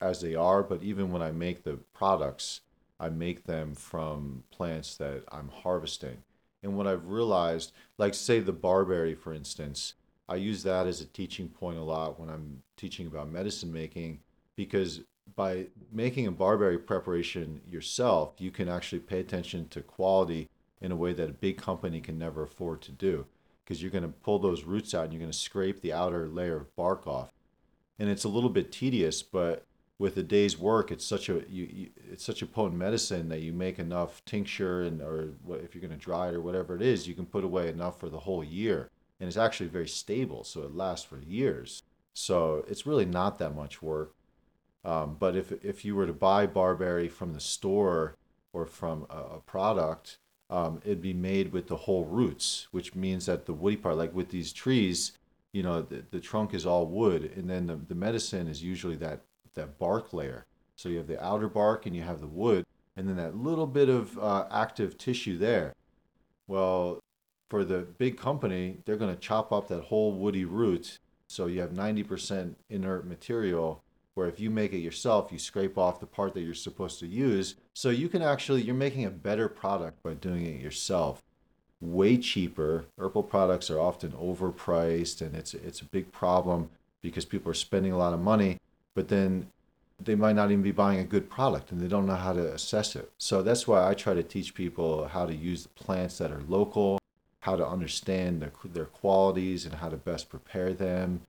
as 0.00 0.20
they 0.20 0.34
are, 0.34 0.62
but 0.62 0.82
even 0.82 1.10
when 1.10 1.22
I 1.22 1.30
make 1.30 1.64
the 1.64 1.78
products, 1.94 2.60
I 3.02 3.08
make 3.08 3.44
them 3.44 3.74
from 3.74 4.44
plants 4.52 4.96
that 4.98 5.24
I'm 5.32 5.48
harvesting. 5.48 6.18
And 6.62 6.76
what 6.76 6.86
I've 6.86 7.08
realized, 7.08 7.72
like 7.98 8.14
say 8.14 8.38
the 8.38 8.52
barberry, 8.52 9.16
for 9.16 9.34
instance, 9.34 9.94
I 10.28 10.36
use 10.36 10.62
that 10.62 10.86
as 10.86 11.00
a 11.00 11.06
teaching 11.06 11.48
point 11.48 11.78
a 11.78 11.82
lot 11.82 12.20
when 12.20 12.30
I'm 12.30 12.62
teaching 12.76 13.08
about 13.08 13.28
medicine 13.28 13.72
making 13.72 14.20
because 14.54 15.00
by 15.34 15.66
making 15.90 16.28
a 16.28 16.32
barberry 16.32 16.78
preparation 16.78 17.60
yourself, 17.68 18.34
you 18.38 18.52
can 18.52 18.68
actually 18.68 19.00
pay 19.00 19.18
attention 19.18 19.66
to 19.70 19.82
quality 19.82 20.48
in 20.80 20.92
a 20.92 20.96
way 20.96 21.12
that 21.12 21.28
a 21.28 21.34
big 21.34 21.56
company 21.56 22.00
can 22.00 22.18
never 22.18 22.44
afford 22.44 22.82
to 22.82 22.92
do 22.92 23.26
because 23.64 23.82
you're 23.82 23.90
going 23.90 24.04
to 24.04 24.08
pull 24.08 24.38
those 24.38 24.62
roots 24.62 24.94
out 24.94 25.04
and 25.04 25.12
you're 25.12 25.20
going 25.20 25.30
to 25.30 25.36
scrape 25.36 25.80
the 25.80 25.92
outer 25.92 26.28
layer 26.28 26.56
of 26.56 26.76
bark 26.76 27.04
off. 27.08 27.32
And 27.98 28.08
it's 28.08 28.24
a 28.24 28.28
little 28.28 28.50
bit 28.50 28.70
tedious, 28.70 29.24
but 29.24 29.66
with 30.02 30.16
a 30.16 30.22
day's 30.22 30.58
work, 30.58 30.90
it's 30.90 31.06
such 31.06 31.28
a 31.28 31.44
you, 31.48 31.68
you, 31.72 31.88
it's 32.10 32.24
such 32.24 32.42
a 32.42 32.46
potent 32.46 32.76
medicine 32.76 33.28
that 33.28 33.40
you 33.40 33.52
make 33.52 33.78
enough 33.78 34.20
tincture 34.24 34.82
and 34.82 35.00
or 35.00 35.28
if 35.62 35.76
you're 35.76 35.80
going 35.80 35.96
to 35.96 36.04
dry 36.04 36.26
it 36.26 36.34
or 36.34 36.40
whatever 36.40 36.74
it 36.74 36.82
is, 36.82 37.06
you 37.06 37.14
can 37.14 37.24
put 37.24 37.44
away 37.44 37.68
enough 37.68 38.00
for 38.00 38.08
the 38.08 38.18
whole 38.18 38.42
year, 38.42 38.90
and 39.20 39.28
it's 39.28 39.36
actually 39.36 39.68
very 39.68 39.86
stable, 39.86 40.42
so 40.42 40.62
it 40.62 40.74
lasts 40.74 41.06
for 41.06 41.20
years. 41.20 41.84
So 42.14 42.64
it's 42.66 42.84
really 42.84 43.04
not 43.04 43.38
that 43.38 43.54
much 43.54 43.80
work. 43.80 44.12
Um, 44.84 45.16
but 45.20 45.36
if 45.36 45.52
if 45.64 45.84
you 45.84 45.94
were 45.94 46.08
to 46.08 46.12
buy 46.12 46.46
barberry 46.46 47.08
from 47.08 47.32
the 47.32 47.40
store 47.54 48.16
or 48.52 48.66
from 48.66 49.06
a, 49.08 49.36
a 49.36 49.40
product, 49.40 50.18
um, 50.50 50.82
it'd 50.84 51.00
be 51.00 51.14
made 51.14 51.52
with 51.52 51.68
the 51.68 51.82
whole 51.84 52.06
roots, 52.06 52.66
which 52.72 52.96
means 52.96 53.26
that 53.26 53.46
the 53.46 53.54
woody 53.54 53.76
part, 53.76 53.96
like 53.96 54.12
with 54.12 54.30
these 54.30 54.52
trees, 54.52 55.12
you 55.52 55.62
know, 55.62 55.80
the, 55.80 56.02
the 56.10 56.20
trunk 56.20 56.54
is 56.54 56.66
all 56.66 56.86
wood, 56.86 57.30
and 57.36 57.48
then 57.48 57.68
the, 57.68 57.76
the 57.76 57.94
medicine 57.94 58.48
is 58.48 58.64
usually 58.64 58.96
that 58.96 59.20
that 59.54 59.78
bark 59.78 60.12
layer. 60.12 60.46
So 60.76 60.88
you 60.88 60.98
have 60.98 61.06
the 61.06 61.22
outer 61.22 61.48
bark 61.48 61.86
and 61.86 61.94
you 61.94 62.02
have 62.02 62.20
the 62.20 62.26
wood, 62.26 62.66
and 62.96 63.08
then 63.08 63.16
that 63.16 63.36
little 63.36 63.66
bit 63.66 63.88
of 63.88 64.18
uh, 64.18 64.46
active 64.50 64.98
tissue 64.98 65.38
there. 65.38 65.74
Well, 66.46 67.00
for 67.48 67.64
the 67.64 67.80
big 67.80 68.16
company, 68.16 68.78
they're 68.84 68.96
going 68.96 69.14
to 69.14 69.20
chop 69.20 69.52
up 69.52 69.68
that 69.68 69.84
whole 69.84 70.12
woody 70.12 70.44
root. 70.44 70.98
So 71.28 71.46
you 71.46 71.60
have 71.60 71.70
90% 71.70 72.54
inert 72.68 73.06
material. 73.06 73.82
Where 74.14 74.28
if 74.28 74.40
you 74.40 74.50
make 74.50 74.74
it 74.74 74.78
yourself, 74.78 75.32
you 75.32 75.38
scrape 75.38 75.78
off 75.78 76.00
the 76.00 76.06
part 76.06 76.34
that 76.34 76.42
you're 76.42 76.52
supposed 76.52 76.98
to 77.00 77.06
use. 77.06 77.54
So 77.74 77.88
you 77.88 78.08
can 78.08 78.20
actually, 78.20 78.62
you're 78.62 78.74
making 78.74 79.06
a 79.06 79.10
better 79.10 79.48
product 79.48 80.02
by 80.02 80.14
doing 80.14 80.44
it 80.44 80.60
yourself. 80.60 81.22
Way 81.80 82.18
cheaper. 82.18 82.86
Herbal 82.98 83.22
products 83.24 83.70
are 83.70 83.80
often 83.80 84.12
overpriced, 84.12 85.20
and 85.20 85.34
it's 85.34 85.52
it's 85.52 85.80
a 85.80 85.86
big 85.86 86.12
problem 86.12 86.70
because 87.00 87.24
people 87.24 87.50
are 87.50 87.54
spending 87.54 87.92
a 87.92 87.98
lot 87.98 88.12
of 88.12 88.20
money 88.20 88.58
but 88.94 89.08
then 89.08 89.48
they 90.04 90.14
might 90.14 90.34
not 90.34 90.50
even 90.50 90.62
be 90.62 90.72
buying 90.72 90.98
a 90.98 91.04
good 91.04 91.30
product 91.30 91.70
and 91.70 91.80
they 91.80 91.88
don't 91.88 92.06
know 92.06 92.16
how 92.16 92.32
to 92.32 92.52
assess 92.52 92.96
it. 92.96 93.10
So 93.18 93.42
that's 93.42 93.66
why 93.68 93.88
I 93.88 93.94
try 93.94 94.14
to 94.14 94.22
teach 94.22 94.54
people 94.54 95.08
how 95.08 95.26
to 95.26 95.34
use 95.34 95.62
the 95.62 95.68
plants 95.70 96.18
that 96.18 96.30
are 96.30 96.42
local, 96.48 96.98
how 97.40 97.56
to 97.56 97.66
understand 97.66 98.42
their, 98.42 98.52
their 98.64 98.86
qualities 98.86 99.64
and 99.64 99.76
how 99.76 99.88
to 99.88 99.96
best 99.96 100.28
prepare 100.28 100.72
them. 100.72 101.22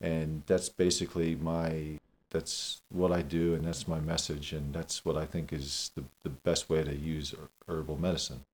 And 0.00 0.42
that's 0.46 0.68
basically 0.68 1.36
my 1.36 1.98
that's 2.30 2.80
what 2.90 3.10
I 3.10 3.22
do 3.22 3.54
and 3.54 3.64
that's 3.64 3.88
my 3.88 3.98
message 3.98 4.52
and 4.52 4.72
that's 4.72 5.04
what 5.04 5.16
I 5.16 5.26
think 5.26 5.52
is 5.52 5.90
the, 5.96 6.04
the 6.22 6.30
best 6.30 6.70
way 6.70 6.82
to 6.84 6.94
use 6.94 7.34
herbal 7.68 7.98
medicine. 7.98 8.44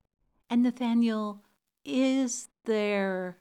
And 0.49 0.63
Nathaniel, 0.63 1.43
is 1.85 2.49
there 2.65 3.37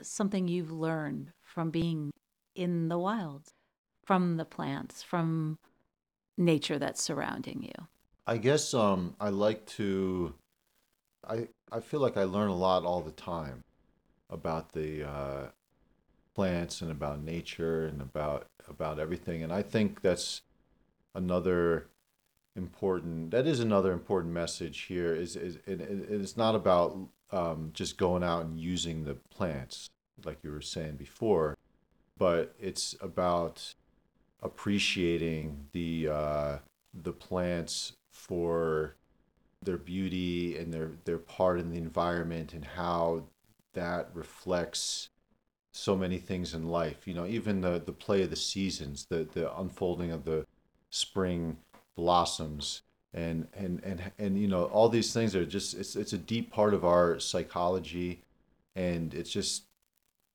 something 0.00 0.46
you've 0.46 0.70
learned 0.70 1.32
from 1.42 1.70
being 1.70 2.12
in 2.54 2.88
the 2.88 2.98
wilds? 2.98 3.52
From 4.08 4.38
the 4.38 4.44
plants, 4.46 5.02
from 5.02 5.58
nature 6.38 6.78
that's 6.78 7.02
surrounding 7.02 7.62
you? 7.62 7.86
I 8.26 8.38
guess 8.38 8.72
um, 8.72 9.14
I 9.20 9.28
like 9.28 9.66
to. 9.76 10.32
I 11.28 11.48
I 11.70 11.80
feel 11.80 12.00
like 12.00 12.16
I 12.16 12.24
learn 12.24 12.48
a 12.48 12.56
lot 12.56 12.84
all 12.84 13.02
the 13.02 13.10
time 13.10 13.64
about 14.30 14.72
the 14.72 15.06
uh, 15.06 15.46
plants 16.34 16.80
and 16.80 16.90
about 16.90 17.22
nature 17.22 17.84
and 17.86 18.00
about 18.00 18.46
about 18.66 18.98
everything, 18.98 19.42
and 19.42 19.52
I 19.52 19.60
think 19.60 20.00
that's 20.00 20.40
another 21.14 21.88
important. 22.56 23.30
That 23.30 23.46
is 23.46 23.60
another 23.60 23.92
important 23.92 24.32
message 24.32 24.84
here. 24.84 25.14
Is 25.14 25.36
is 25.36 25.56
it, 25.66 25.82
it's 25.82 26.34
not 26.34 26.54
about 26.54 26.96
um, 27.30 27.72
just 27.74 27.98
going 27.98 28.24
out 28.24 28.46
and 28.46 28.58
using 28.58 29.04
the 29.04 29.16
plants 29.28 29.90
like 30.24 30.38
you 30.42 30.50
were 30.50 30.62
saying 30.62 30.96
before, 30.96 31.58
but 32.16 32.54
it's 32.58 32.96
about 33.02 33.74
appreciating 34.42 35.66
the 35.72 36.08
uh, 36.08 36.58
the 37.02 37.12
plants 37.12 37.92
for 38.12 38.94
their 39.62 39.76
beauty 39.76 40.56
and 40.56 40.72
their 40.72 40.92
their 41.04 41.18
part 41.18 41.58
in 41.58 41.70
the 41.70 41.78
environment 41.78 42.52
and 42.52 42.64
how 42.64 43.24
that 43.74 44.08
reflects 44.14 45.08
so 45.72 45.96
many 45.96 46.18
things 46.18 46.54
in 46.54 46.68
life. 46.68 47.06
You 47.06 47.14
know 47.14 47.26
even 47.26 47.60
the 47.60 47.82
the 47.84 47.92
play 47.92 48.22
of 48.22 48.30
the 48.30 48.36
seasons 48.36 49.06
the 49.08 49.28
the 49.32 49.56
unfolding 49.58 50.12
of 50.12 50.24
the 50.24 50.46
spring 50.90 51.58
blossoms 51.96 52.82
and 53.12 53.48
and 53.54 53.82
and 53.82 54.12
and 54.18 54.38
you 54.38 54.48
know 54.48 54.64
all 54.64 54.88
these 54.88 55.12
things 55.12 55.34
are 55.34 55.44
just 55.44 55.74
it's 55.74 55.96
it's 55.96 56.12
a 56.12 56.18
deep 56.18 56.50
part 56.52 56.74
of 56.74 56.84
our 56.84 57.18
psychology 57.18 58.22
and 58.76 59.14
it's 59.14 59.30
just 59.30 59.64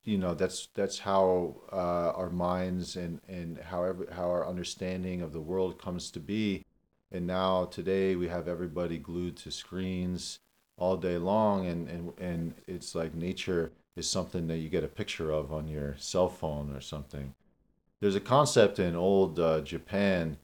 you 0.04 0.18
know 0.18 0.34
that's 0.34 0.68
that's 0.74 1.00
how 1.00 1.56
uh, 1.72 2.12
our 2.16 2.30
minds 2.30 2.96
and 2.96 3.22
and 3.28 3.58
however 3.58 4.08
how 4.12 4.30
our 4.30 4.48
understanding 4.48 5.22
of 5.22 5.34
the 5.34 5.42
world 5.42 5.82
comes 5.82 6.12
to 6.12 6.20
be. 6.20 6.66
And 7.12 7.28
now 7.28 7.66
today 7.66 8.16
we 8.16 8.28
have 8.28 8.48
everybody 8.48 8.98
glued 8.98 9.38
to 9.38 9.52
screens 9.52 10.40
all 10.78 10.98
day 10.98 11.18
long 11.18 11.68
and 11.68 11.88
and, 11.88 12.14
and 12.20 12.54
it's 12.68 12.96
like 12.96 13.14
nature 13.14 13.72
is 13.96 14.10
something 14.10 14.48
that 14.48 14.58
you 14.58 14.70
get 14.70 14.84
a 14.84 14.88
picture 14.88 15.32
of 15.32 15.54
on 15.54 15.68
your 15.68 15.96
cell 15.98 16.30
phone 16.30 16.76
or 16.76 16.82
something. 16.82 17.34
There's 18.02 18.16
a 18.16 18.20
concept 18.20 18.80
in 18.80 18.96
old 18.96 19.40
uh, 19.40 19.62
japan 19.62 20.38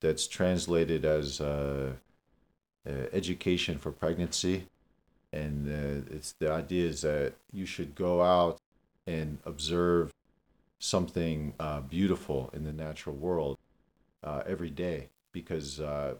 that's 0.00 0.26
translated 0.28 1.04
as 1.04 1.40
uh, 1.40 1.94
uh 2.86 2.90
education 3.12 3.78
for 3.78 3.90
pregnancy. 3.90 4.66
And 5.32 5.66
uh, 5.66 6.14
it's 6.14 6.32
the 6.32 6.52
idea 6.52 6.88
is 6.88 7.00
that 7.00 7.32
you 7.52 7.64
should 7.64 7.94
go 7.94 8.22
out 8.22 8.60
and 9.06 9.38
observe 9.44 10.12
something 10.78 11.54
uh, 11.60 11.80
beautiful 11.80 12.50
in 12.52 12.64
the 12.64 12.72
natural 12.72 13.14
world 13.14 13.58
uh, 14.24 14.42
every 14.46 14.70
day 14.70 15.08
because 15.32 15.80
uh, 15.80 16.14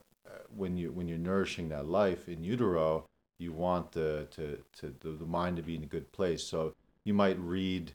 when 0.56 0.76
you 0.76 0.92
when 0.92 1.08
you're 1.08 1.18
nourishing 1.18 1.68
that 1.68 1.86
life 1.86 2.28
in 2.28 2.42
utero, 2.42 3.04
you 3.38 3.52
want 3.52 3.92
the 3.92 4.26
to, 4.30 4.58
to 4.78 4.94
the, 5.00 5.10
the 5.10 5.26
mind 5.26 5.56
to 5.56 5.62
be 5.62 5.76
in 5.76 5.82
a 5.82 5.86
good 5.86 6.10
place. 6.12 6.42
So 6.42 6.74
you 7.04 7.14
might 7.14 7.38
read 7.38 7.92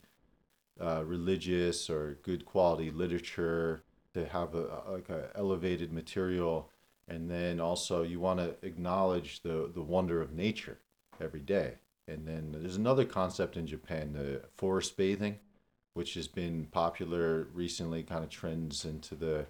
uh, 0.80 1.04
religious 1.06 1.89
or 1.89 2.17
good 2.23 2.45
quality 2.45 2.91
literature 2.91 3.82
to 4.13 4.26
have 4.28 4.56
a, 4.56 4.82
like 4.89 5.10
a 5.10 5.30
elevated 5.36 5.91
material, 5.91 6.69
and 7.08 7.30
then 7.30 7.60
also 7.60 8.04
you 8.04 8.19
want 8.19 8.39
to 8.39 8.56
acknowledge 8.65 9.41
the 9.41 9.71
the 9.73 9.82
wonder 9.82 10.21
of 10.21 10.34
nature 10.34 10.78
every 11.21 11.41
day. 11.41 11.76
And 12.07 12.27
then 12.27 12.55
there's 12.57 12.77
another 12.77 13.05
concept 13.05 13.57
in 13.57 13.67
Japan, 13.67 14.13
the 14.13 14.41
forest 14.55 14.95
bathing, 14.95 15.39
which 15.93 16.13
has 16.13 16.27
been 16.27 16.67
popular 16.71 17.47
recently, 17.53 18.03
kind 18.03 18.23
of 18.23 18.29
trends 18.29 18.85
into 18.85 19.15
the 19.15 19.45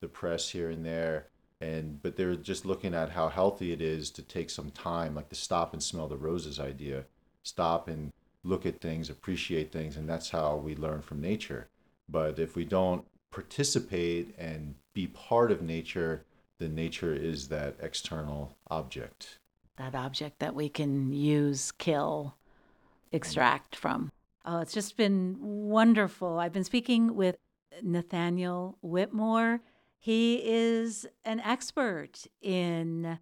the 0.00 0.08
press 0.08 0.50
here 0.50 0.70
and 0.70 0.84
there. 0.84 1.26
And 1.60 2.02
but 2.02 2.16
they're 2.16 2.36
just 2.36 2.66
looking 2.66 2.94
at 2.94 3.10
how 3.10 3.28
healthy 3.28 3.72
it 3.72 3.80
is 3.80 4.10
to 4.10 4.22
take 4.22 4.50
some 4.50 4.70
time 4.70 5.14
like 5.14 5.28
the 5.28 5.34
stop 5.34 5.72
and 5.72 5.82
smell 5.82 6.08
the 6.08 6.16
roses 6.16 6.58
idea. 6.60 7.04
Stop 7.42 7.88
and 7.88 8.12
look 8.42 8.66
at 8.66 8.80
things 8.80 9.08
appreciate 9.08 9.72
things 9.72 9.96
and 9.96 10.08
that's 10.08 10.30
how 10.30 10.56
we 10.56 10.76
learn 10.76 11.00
from 11.00 11.20
nature. 11.20 11.68
But 12.08 12.38
if 12.38 12.54
we 12.54 12.64
don't 12.64 13.06
participate 13.30 14.34
and 14.38 14.74
be 14.92 15.06
part 15.06 15.50
of 15.50 15.62
nature 15.62 16.24
then 16.58 16.74
nature 16.74 17.14
is 17.14 17.48
that 17.48 17.76
external 17.80 18.56
object 18.70 19.38
that 19.76 19.94
object 19.94 20.38
that 20.38 20.54
we 20.54 20.68
can 20.68 21.12
use 21.12 21.72
kill 21.72 22.34
extract 23.12 23.76
from 23.76 24.10
oh 24.44 24.60
it's 24.60 24.74
just 24.74 24.96
been 24.96 25.36
wonderful 25.40 26.38
i've 26.38 26.52
been 26.52 26.64
speaking 26.64 27.14
with 27.14 27.36
nathaniel 27.82 28.76
whitmore 28.82 29.60
he 29.98 30.42
is 30.44 31.06
an 31.24 31.40
expert 31.40 32.26
in 32.42 33.18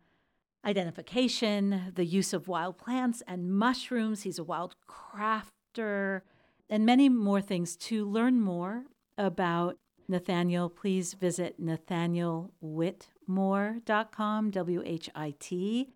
identification, 0.65 1.93
the 1.95 2.05
use 2.05 2.33
of 2.33 2.49
wild 2.49 2.79
plants 2.79 3.23
and 3.27 3.53
mushrooms. 3.53 4.23
He's 4.23 4.39
a 4.39 4.45
wild 4.45 4.77
crafter, 4.89 6.23
and 6.69 6.87
many 6.87 7.09
more 7.09 7.41
things. 7.41 7.75
To 7.77 8.05
learn 8.05 8.41
more 8.41 8.85
about 9.19 9.79
Nathaniel, 10.09 10.69
please 10.69 11.15
visit 11.15 11.61
nathanielwhitmore.com, 11.63 14.51
W 14.51 14.83
H 14.85 15.09
I 15.15 15.35
T. 15.39 15.95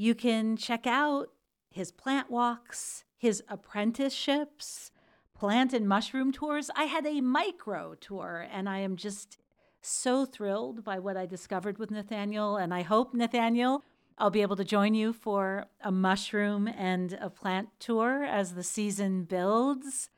You 0.00 0.14
can 0.14 0.56
check 0.56 0.86
out 0.86 1.30
his 1.72 1.90
plant 1.90 2.30
walks, 2.30 3.02
his 3.16 3.42
apprenticeships, 3.48 4.92
plant 5.34 5.72
and 5.72 5.88
mushroom 5.88 6.30
tours. 6.30 6.70
I 6.76 6.84
had 6.84 7.04
a 7.04 7.20
myco 7.20 7.98
tour, 7.98 8.46
and 8.48 8.68
I 8.68 8.78
am 8.78 8.94
just 8.94 9.38
so 9.82 10.24
thrilled 10.24 10.84
by 10.84 11.00
what 11.00 11.16
I 11.16 11.26
discovered 11.26 11.78
with 11.78 11.90
Nathaniel. 11.90 12.56
And 12.56 12.72
I 12.72 12.82
hope, 12.82 13.12
Nathaniel, 13.12 13.82
I'll 14.16 14.30
be 14.30 14.40
able 14.40 14.54
to 14.54 14.64
join 14.64 14.94
you 14.94 15.12
for 15.12 15.66
a 15.80 15.90
mushroom 15.90 16.68
and 16.68 17.18
a 17.20 17.28
plant 17.28 17.70
tour 17.80 18.22
as 18.22 18.54
the 18.54 18.62
season 18.62 19.24
builds. 19.24 20.10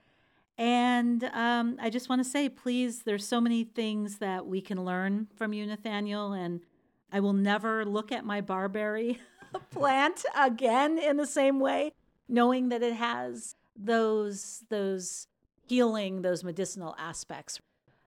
And 0.58 1.24
um, 1.32 1.78
I 1.80 1.88
just 1.88 2.10
want 2.10 2.22
to 2.22 2.28
say, 2.28 2.50
please, 2.50 3.04
there's 3.04 3.26
so 3.26 3.40
many 3.40 3.64
things 3.64 4.18
that 4.18 4.46
we 4.46 4.60
can 4.60 4.84
learn 4.84 5.28
from 5.36 5.54
you, 5.54 5.64
Nathaniel. 5.64 6.34
And 6.34 6.60
I 7.10 7.20
will 7.20 7.32
never 7.32 7.86
look 7.86 8.12
at 8.12 8.26
my 8.26 8.42
barberry 8.42 9.18
plant 9.70 10.24
again 10.36 10.98
in 10.98 11.16
the 11.16 11.26
same 11.26 11.60
way, 11.60 11.92
knowing 12.28 12.68
that 12.68 12.82
it 12.82 12.94
has 12.94 13.54
those 13.76 14.64
those 14.68 15.26
healing, 15.66 16.22
those 16.22 16.44
medicinal 16.44 16.94
aspects. 16.98 17.60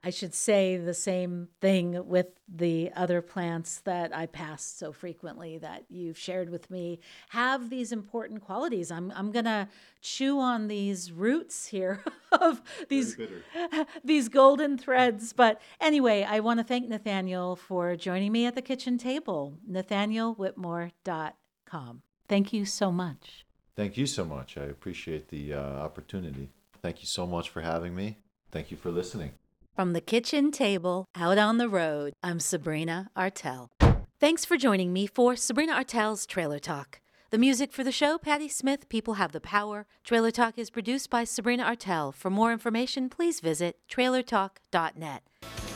I 0.05 0.09
should 0.09 0.33
say 0.33 0.75
the 0.75 0.93
same 0.93 1.47
thing 1.61 2.05
with 2.07 2.27
the 2.53 2.91
other 2.93 3.21
plants 3.21 3.79
that 3.85 4.13
I 4.13 4.25
pass 4.25 4.61
so 4.61 4.91
frequently 4.91 5.57
that 5.59 5.85
you've 5.89 6.17
shared 6.17 6.49
with 6.49 6.69
me 6.69 6.99
have 7.29 7.69
these 7.69 7.93
important 7.93 8.41
qualities. 8.41 8.91
I'm 8.91 9.13
I'm 9.15 9.31
gonna 9.31 9.69
chew 10.01 10.39
on 10.39 10.67
these 10.67 11.13
roots 11.13 11.67
here 11.67 12.03
of 12.33 12.61
these 12.89 13.15
these 14.03 14.27
golden 14.27 14.77
threads. 14.77 15.31
But 15.31 15.61
anyway, 15.79 16.27
I 16.29 16.41
want 16.41 16.59
to 16.59 16.65
thank 16.65 16.89
Nathaniel 16.89 17.55
for 17.55 17.95
joining 17.95 18.33
me 18.33 18.45
at 18.45 18.55
the 18.55 18.61
kitchen 18.61 18.97
table. 18.97 19.57
NathanielWhitmore.com. 19.71 22.01
Thank 22.27 22.51
you 22.51 22.65
so 22.65 22.91
much. 22.91 23.45
Thank 23.75 23.97
you 23.97 24.05
so 24.05 24.25
much. 24.25 24.57
I 24.57 24.63
appreciate 24.63 25.29
the 25.29 25.53
uh, 25.53 25.59
opportunity. 25.59 26.49
Thank 26.81 27.01
you 27.01 27.07
so 27.07 27.25
much 27.25 27.49
for 27.49 27.61
having 27.61 27.95
me. 27.95 28.17
Thank 28.51 28.69
you 28.69 28.77
for 28.77 28.91
listening. 28.91 29.31
From 29.75 29.93
the 29.93 30.01
kitchen 30.01 30.51
table 30.51 31.07
out 31.15 31.39
on 31.39 31.57
the 31.57 31.67
road, 31.67 32.13
I'm 32.21 32.39
Sabrina 32.39 33.09
Artel. 33.15 33.71
Thanks 34.19 34.45
for 34.45 34.55
joining 34.55 34.93
me 34.93 35.07
for 35.07 35.35
Sabrina 35.35 35.73
Artel's 35.73 36.27
Trailer 36.27 36.59
Talk. 36.59 37.01
The 37.31 37.39
music 37.39 37.73
for 37.73 37.83
the 37.83 37.91
show, 37.91 38.19
Patti 38.19 38.47
Smith, 38.47 38.87
People 38.87 39.15
Have 39.15 39.31
the 39.31 39.41
Power. 39.41 39.87
Trailer 40.03 40.29
Talk 40.29 40.59
is 40.59 40.69
produced 40.69 41.09
by 41.09 41.23
Sabrina 41.23 41.63
Artel. 41.63 42.11
For 42.11 42.29
more 42.29 42.51
information, 42.51 43.09
please 43.09 43.39
visit 43.39 43.79
trailertalk.net. 43.89 45.23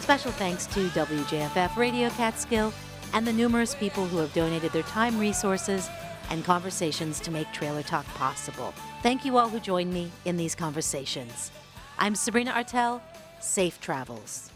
Special 0.01 0.31
thanks 0.33 0.67
to 0.67 0.89
WJFF 0.89 1.75
Radio 1.75 2.09
Catskill 2.11 2.71
and 3.13 3.25
the 3.25 3.33
numerous 3.33 3.73
people 3.73 4.05
who 4.05 4.17
have 4.17 4.31
donated 4.33 4.73
their 4.73 4.83
time, 4.83 5.17
resources, 5.17 5.89
and 6.29 6.45
conversations 6.45 7.19
to 7.21 7.31
make 7.31 7.51
Trailer 7.51 7.81
Talk 7.81 8.05
possible. 8.09 8.75
Thank 9.01 9.25
you 9.25 9.39
all 9.39 9.49
who 9.49 9.59
joined 9.59 9.91
me 9.91 10.11
in 10.25 10.37
these 10.37 10.53
conversations. 10.53 11.49
I'm 11.97 12.13
Sabrina 12.13 12.51
Artel 12.51 13.01
safe 13.39 13.79
travels. 13.79 14.51